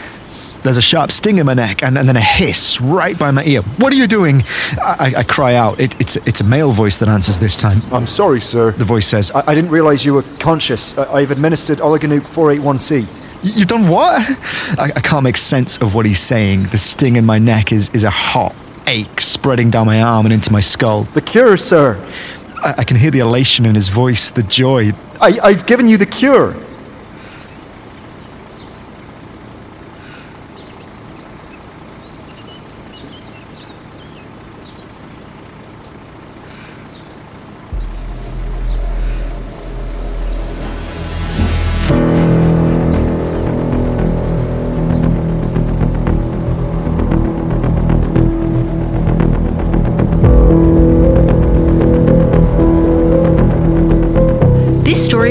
There's 0.62 0.76
a 0.76 0.82
sharp 0.82 1.10
sting 1.12 1.38
in 1.38 1.46
my 1.46 1.54
neck 1.54 1.82
and, 1.82 1.96
and 1.96 2.08
then 2.08 2.16
a 2.16 2.20
hiss 2.20 2.80
right 2.80 3.16
by 3.16 3.30
my 3.30 3.44
ear. 3.44 3.62
What 3.78 3.92
are 3.92 3.96
you 3.96 4.06
doing? 4.08 4.42
I, 4.82 5.14
I, 5.18 5.22
cry 5.22 5.54
out. 5.54 5.78
It, 5.78 5.98
it's, 6.00 6.16
it's 6.26 6.40
a 6.40 6.44
male 6.44 6.72
voice 6.72 6.98
that 6.98 7.08
answers 7.08 7.38
this 7.38 7.56
time. 7.56 7.82
I'm 7.92 8.06
sorry, 8.06 8.40
sir. 8.40 8.72
The 8.72 8.84
voice 8.84 9.06
says, 9.06 9.30
I, 9.30 9.52
I 9.52 9.54
didn't 9.54 9.70
realize 9.70 10.04
you 10.04 10.14
were 10.14 10.24
conscious. 10.40 10.98
I, 10.98 11.04
I've 11.20 11.30
administered 11.30 11.78
oligonuke 11.78 12.22
481C. 12.26 13.06
You've 13.42 13.68
done 13.68 13.88
what? 13.88 14.20
I, 14.78 14.90
I 14.96 15.00
can't 15.00 15.22
make 15.22 15.36
sense 15.36 15.78
of 15.78 15.94
what 15.94 16.04
he's 16.04 16.18
saying. 16.20 16.64
The 16.64 16.78
sting 16.78 17.14
in 17.14 17.24
my 17.24 17.38
neck 17.38 17.70
is, 17.70 17.88
is 17.90 18.02
a 18.02 18.10
hot 18.10 18.52
ache 18.86 19.20
spreading 19.20 19.70
down 19.70 19.86
my 19.86 20.02
arm 20.02 20.26
and 20.26 20.32
into 20.32 20.52
my 20.52 20.60
skull. 20.60 21.04
The 21.04 21.20
cure, 21.20 21.56
sir. 21.56 21.96
I, 22.62 22.74
I 22.78 22.84
can 22.84 22.96
hear 22.96 23.10
the 23.10 23.20
elation 23.20 23.66
in 23.66 23.74
his 23.74 23.88
voice, 23.88 24.30
the 24.30 24.42
joy. 24.42 24.92
I, 25.20 25.38
I've 25.42 25.66
given 25.66 25.88
you 25.88 25.96
the 25.96 26.06
cure. 26.06 26.54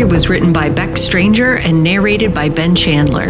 Was 0.06 0.30
written 0.30 0.54
by 0.54 0.70
Bec 0.70 0.98
Stranger 0.98 1.58
and 1.58 1.84
narrated 1.84 2.34
by 2.34 2.48
Ben 2.48 2.76
Chandler. 2.76 3.30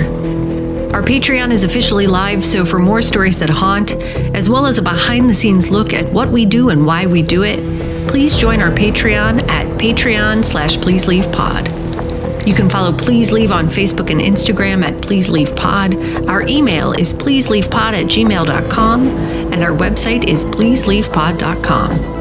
Our 0.93 1.01
Patreon 1.01 1.51
is 1.51 1.63
officially 1.63 2.05
live, 2.05 2.43
so 2.43 2.63
for 2.63 2.79
more 2.79 3.01
stories 3.01 3.39
that 3.39 3.49
haunt, 3.49 3.93
as 4.35 4.49
well 4.49 4.65
as 4.65 4.77
a 4.77 4.81
behind 4.81 5.29
the 5.29 5.33
scenes 5.33 5.71
look 5.71 5.93
at 5.93 6.11
what 6.11 6.29
we 6.29 6.45
do 6.45 6.69
and 6.69 6.85
why 6.85 7.07
we 7.07 7.23
do 7.23 7.43
it, 7.43 7.59
please 8.07 8.35
join 8.35 8.61
our 8.61 8.71
Patreon 8.71 9.47
at 9.47 9.65
patreon 9.79 10.43
slash 10.43 10.77
please 10.77 11.07
leave 11.07 11.31
pod. 11.31 11.67
You 12.45 12.53
can 12.53 12.69
follow 12.69 12.95
Please 12.95 13.31
Leave 13.31 13.51
on 13.51 13.65
Facebook 13.65 14.11
and 14.11 14.21
Instagram 14.21 14.83
at 14.83 15.01
Please 15.01 15.29
Leave 15.29 15.55
Pod. 15.55 15.95
Our 16.27 16.43
email 16.43 16.91
is 16.91 17.11
pleaseleavepod 17.13 17.73
at 17.73 18.05
gmail.com, 18.05 19.07
and 19.07 19.63
our 19.63 19.71
website 19.71 20.25
is 20.25 20.45
pleaseleavepod.com. 20.45 22.14